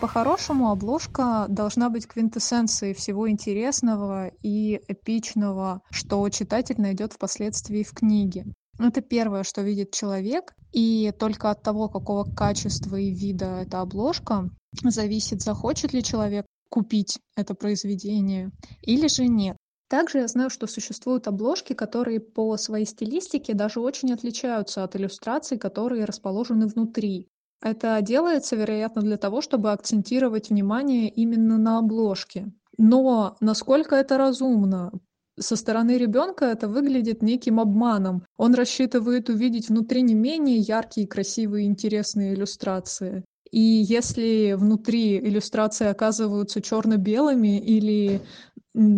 По-хорошему, 0.01 0.71
обложка 0.71 1.45
должна 1.49 1.91
быть 1.91 2.07
квинтэссенцией 2.07 2.95
всего 2.95 3.29
интересного 3.29 4.31
и 4.43 4.81
эпичного, 4.89 5.83
что 5.91 6.27
читатель 6.31 6.81
найдет 6.81 7.13
впоследствии 7.13 7.83
в 7.83 7.93
книге. 7.93 8.47
Это 8.79 9.03
первое, 9.03 9.43
что 9.43 9.61
видит 9.61 9.93
человек, 9.93 10.55
и 10.73 11.13
только 11.19 11.51
от 11.51 11.63
того, 11.63 11.89
какого 11.89 12.25
качества 12.25 12.97
и 12.97 13.11
вида 13.11 13.61
эта 13.61 13.83
обложка, 13.83 14.49
зависит, 14.83 15.43
захочет 15.43 15.93
ли 15.93 16.03
человек 16.03 16.47
купить 16.71 17.19
это 17.37 17.55
произведение 17.55 18.51
или 18.83 19.09
же 19.09 19.27
нет. 19.27 19.57
Также 19.89 20.19
я 20.19 20.29
знаю, 20.29 20.51
что 20.51 20.69
существуют 20.69 21.27
обложки, 21.27 21.73
которые 21.73 22.21
по 22.21 22.57
своей 22.57 22.87
стилистике 22.87 23.55
даже 23.55 23.81
очень 23.81 24.13
отличаются 24.13 24.85
от 24.85 24.95
иллюстраций, 24.95 25.59
которые 25.59 26.05
расположены 26.05 26.69
внутри. 26.69 27.27
Это 27.61 28.01
делается, 28.01 28.55
вероятно, 28.55 29.03
для 29.03 29.17
того, 29.17 29.41
чтобы 29.43 29.73
акцентировать 29.73 30.51
внимание 30.51 31.11
именно 31.11 31.59
на 31.59 31.79
обложке. 31.79 32.53
Но 32.79 33.37
насколько 33.41 33.97
это 33.97 34.17
разумно? 34.17 34.93
Со 35.39 35.57
стороны 35.57 35.99
ребенка 35.99 36.45
это 36.45 36.69
выглядит 36.69 37.21
неким 37.21 37.59
обманом. 37.61 38.25
Он 38.37 38.55
рассчитывает 38.55 39.29
увидеть 39.29 39.69
внутри 39.69 40.03
не 40.03 40.15
менее 40.15 40.59
яркие, 40.59 41.09
красивые, 41.09 41.67
интересные 41.67 42.35
иллюстрации. 42.35 43.25
И 43.51 43.61
если 43.61 44.53
внутри 44.53 45.19
иллюстрации 45.19 45.87
оказываются 45.87 46.63
черно-белыми 46.63 47.59
или 47.59 48.23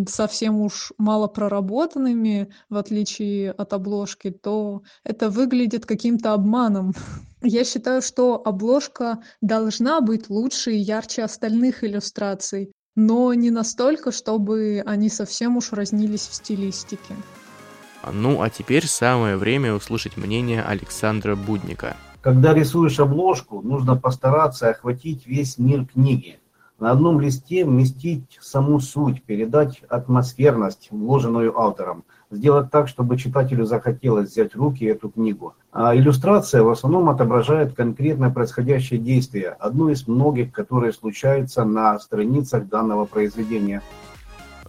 совсем 0.08 0.60
уж 0.60 0.92
мало 0.98 1.28
проработанными, 1.28 2.52
в 2.68 2.76
отличие 2.76 3.52
от 3.52 3.72
обложки, 3.72 4.30
то 4.30 4.82
это 5.04 5.30
выглядит 5.30 5.86
каким-то 5.86 6.34
обманом. 6.34 6.92
Я 7.42 7.64
считаю, 7.64 8.02
что 8.02 8.40
обложка 8.44 9.22
должна 9.40 10.00
быть 10.00 10.28
лучше 10.28 10.72
и 10.72 10.78
ярче 10.78 11.24
остальных 11.24 11.84
иллюстраций, 11.84 12.72
но 12.94 13.32
не 13.32 13.50
настолько, 13.50 14.12
чтобы 14.12 14.82
они 14.84 15.08
совсем 15.08 15.56
уж 15.56 15.72
разнились 15.72 16.28
в 16.28 16.34
стилистике. 16.34 17.16
Ну, 18.12 18.42
а 18.42 18.50
теперь 18.50 18.86
самое 18.86 19.36
время 19.36 19.74
услышать 19.74 20.16
мнение 20.16 20.62
Александра 20.62 21.36
Будника. 21.36 21.96
Когда 22.22 22.54
рисуешь 22.54 23.00
обложку, 23.00 23.62
нужно 23.62 23.96
постараться 23.96 24.70
охватить 24.70 25.26
весь 25.26 25.58
мир 25.58 25.84
книги. 25.86 26.38
На 26.78 26.92
одном 26.92 27.20
листе 27.20 27.64
вместить 27.64 28.38
саму 28.40 28.78
суть, 28.78 29.24
передать 29.24 29.82
атмосферность, 29.88 30.86
вложенную 30.92 31.58
автором, 31.58 32.04
сделать 32.30 32.70
так, 32.70 32.86
чтобы 32.86 33.16
читателю 33.16 33.64
захотелось 33.64 34.30
взять 34.30 34.54
в 34.54 34.60
руки 34.60 34.84
эту 34.84 35.10
книгу. 35.10 35.54
А 35.72 35.96
иллюстрация 35.96 36.62
в 36.62 36.70
основном 36.70 37.08
отображает 37.08 37.74
конкретно 37.74 38.30
происходящее 38.30 39.00
действие, 39.00 39.56
одно 39.58 39.90
из 39.90 40.06
многих, 40.06 40.52
которые 40.52 40.92
случаются 40.92 41.64
на 41.64 41.98
страницах 41.98 42.68
данного 42.68 43.04
произведения– 43.04 43.82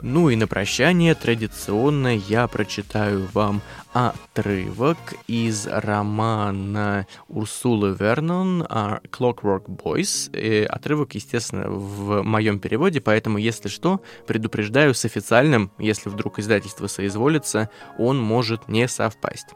ну 0.03 0.29
и 0.29 0.35
на 0.35 0.47
прощание 0.47 1.15
традиционно 1.15 2.17
я 2.17 2.47
прочитаю 2.47 3.25
вам 3.31 3.61
отрывок 3.93 4.97
из 5.27 5.65
романа 5.65 7.07
Урсулы 7.29 7.95
Вернон 7.97 8.63
«Clockwork 8.63 9.67
Boys». 9.67 10.29
И 10.37 10.65
отрывок, 10.65 11.15
естественно, 11.15 11.69
в 11.69 12.21
моем 12.21 12.59
переводе, 12.59 12.99
поэтому, 12.99 13.37
если 13.37 13.69
что, 13.69 14.01
предупреждаю 14.27 14.93
с 14.93 15.05
официальным, 15.05 15.71
если 15.79 16.09
вдруг 16.09 16.37
издательство 16.37 16.87
соизволится, 16.87 17.69
он 17.97 18.19
может 18.21 18.67
не 18.67 18.89
совпасть. 18.89 19.55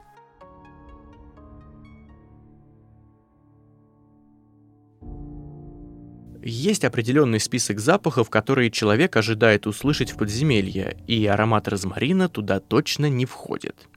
Есть 6.49 6.85
определенный 6.85 7.41
список 7.41 7.81
запахов, 7.81 8.29
которые 8.29 8.71
человек 8.71 9.17
ожидает 9.17 9.67
услышать 9.67 10.11
в 10.11 10.15
подземелье, 10.15 10.95
и 11.05 11.25
аромат 11.25 11.67
розмарина 11.67 12.29
туда 12.29 12.61
точно 12.61 13.09
не 13.09 13.25
входит. 13.25 13.89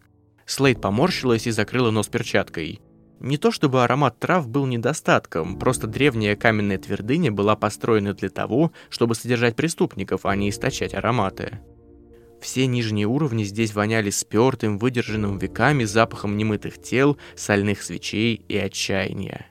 Слейд 0.46 0.80
поморщилась 0.80 1.46
и 1.46 1.52
закрыла 1.52 1.92
нос 1.92 2.08
перчаткой. 2.08 2.80
Не 3.20 3.38
то 3.38 3.52
чтобы 3.52 3.84
аромат 3.84 4.18
трав 4.18 4.48
был 4.48 4.66
недостатком, 4.66 5.60
просто 5.60 5.86
древняя 5.86 6.34
каменная 6.34 6.78
твердыня 6.78 7.30
была 7.30 7.54
построена 7.54 8.14
для 8.14 8.30
того, 8.30 8.72
чтобы 8.88 9.14
содержать 9.14 9.54
преступников, 9.54 10.26
а 10.26 10.34
не 10.34 10.50
источать 10.50 10.92
ароматы. 10.92 11.60
Все 12.40 12.66
нижние 12.66 13.06
уровни 13.06 13.44
здесь 13.44 13.76
воняли 13.76 14.10
спертым, 14.10 14.76
выдержанным 14.76 15.38
веками 15.38 15.84
запахом 15.84 16.36
немытых 16.36 16.82
тел, 16.82 17.16
сольных 17.36 17.80
свечей 17.80 18.42
и 18.48 18.56
отчаяния. 18.56 19.49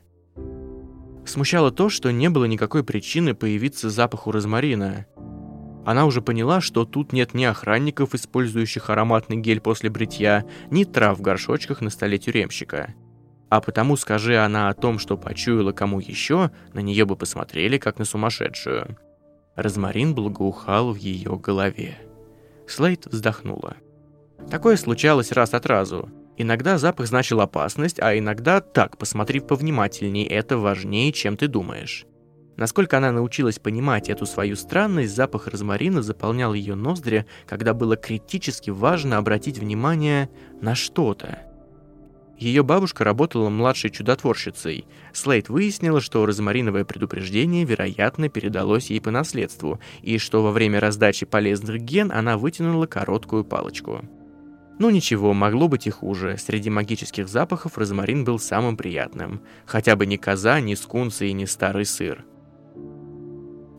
Смущало 1.30 1.70
то, 1.70 1.90
что 1.90 2.12
не 2.12 2.28
было 2.28 2.46
никакой 2.46 2.84
причины 2.84 3.36
появиться 3.36 3.92
запаху 3.92 4.32
розмарина. 4.32 5.06
Она 5.86 6.08
уже 6.08 6.24
поняла, 6.24 6.60
что 6.60 6.86
тут 6.86 7.14
нет 7.14 7.36
ни 7.36 7.44
охранников, 7.44 8.16
использующих 8.16 8.90
ароматный 8.90 9.38
гель 9.38 9.62
после 9.62 9.92
бритья, 9.92 10.44
ни 10.72 10.86
трав 10.86 11.20
в 11.20 11.22
горшочках 11.22 11.82
на 11.82 11.92
столе 11.92 12.18
тюремщика. 12.18 12.96
А 13.48 13.62
потому, 13.62 13.96
скажи 13.96 14.38
она 14.38 14.70
о 14.70 14.74
том, 14.74 14.98
что 14.98 15.18
почуяла 15.18 15.72
кому 15.72 16.00
еще, 16.00 16.50
на 16.74 16.80
нее 16.80 17.06
бы 17.06 17.16
посмотрели, 17.16 17.78
как 17.78 18.00
на 18.00 18.06
сумасшедшую. 18.06 18.98
Розмарин 19.56 20.16
благоухал 20.16 20.94
в 20.94 20.96
ее 20.96 21.38
голове. 21.38 21.96
Слейд 22.68 23.06
вздохнула. 23.06 23.78
Такое 24.50 24.78
случалось 24.78 25.32
раз 25.32 25.54
от 25.54 25.68
разу. 25.68 26.10
Иногда 26.42 26.78
запах 26.78 27.08
значил 27.08 27.42
опасность, 27.42 28.00
а 28.00 28.18
иногда 28.18 28.62
так, 28.62 28.98
посмотри 28.98 29.42
повнимательней, 29.42 30.24
это 30.24 30.58
важнее, 30.58 31.12
чем 31.12 31.36
ты 31.36 31.50
думаешь. 31.50 32.06
Насколько 32.56 32.98
она 32.98 33.12
научилась 33.12 33.60
понимать 33.60 34.10
эту 34.10 34.26
свою 34.26 34.56
странность, 34.56 35.14
запах 35.14 35.48
розмарина 35.48 36.02
заполнял 36.02 36.54
ее 36.54 36.76
ноздри, 36.76 37.26
когда 37.46 37.74
было 37.74 37.98
критически 37.98 38.70
важно 38.70 39.18
обратить 39.18 39.60
внимание 39.60 40.30
на 40.62 40.76
что-то. 40.76 41.40
Ее 42.38 42.64
бабушка 42.64 43.04
работала 43.04 43.50
младшей 43.50 43.90
чудотворщицей. 43.90 44.86
Слейд 45.12 45.50
выяснила, 45.50 46.00
что 46.00 46.26
розмариновое 46.26 46.86
предупреждение, 46.86 47.66
вероятно, 47.66 48.30
передалось 48.30 48.90
ей 48.90 49.02
по 49.02 49.12
наследству, 49.12 49.82
и 50.02 50.18
что 50.18 50.42
во 50.42 50.52
время 50.52 50.80
раздачи 50.80 51.26
полезных 51.26 51.82
ген 51.82 52.14
она 52.14 52.38
вытянула 52.38 52.86
короткую 52.86 53.44
палочку. 53.44 54.06
Ну 54.80 54.90
ничего, 54.90 55.34
могло 55.34 55.68
быть 55.68 55.88
и 55.88 55.90
хуже. 55.90 56.38
Среди 56.38 56.70
магических 56.70 57.28
запахов 57.28 57.78
розмарин 57.78 58.24
был 58.24 58.40
самым 58.40 58.78
приятным. 58.78 59.42
Хотя 59.66 59.98
бы 59.98 60.06
не 60.06 60.18
коза, 60.18 60.62
не 60.62 60.78
скунсы 60.78 61.28
и 61.28 61.34
не 61.34 61.46
старый 61.46 61.86
сыр. 61.86 62.26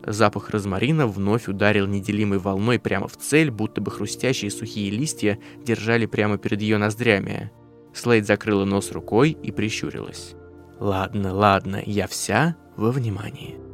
Запах 0.06 0.50
розмарина 0.50 1.06
вновь 1.06 1.48
ударил 1.48 1.86
неделимой 1.86 2.38
волной 2.38 2.78
прямо 2.78 3.08
в 3.08 3.16
цель, 3.16 3.50
будто 3.50 3.80
бы 3.80 3.90
хрустящие 3.90 4.50
сухие 4.50 4.90
листья 4.90 5.38
держали 5.64 6.04
прямо 6.04 6.36
перед 6.36 6.60
ее 6.60 6.76
ноздрями. 6.76 7.50
Слейд 7.94 8.26
закрыла 8.26 8.66
нос 8.66 8.92
рукой 8.92 9.30
и 9.30 9.50
прищурилась. 9.52 10.34
«Ладно, 10.78 11.34
ладно, 11.34 11.82
я 11.84 12.06
вся 12.06 12.56
во 12.76 12.90
внимании». 12.90 13.69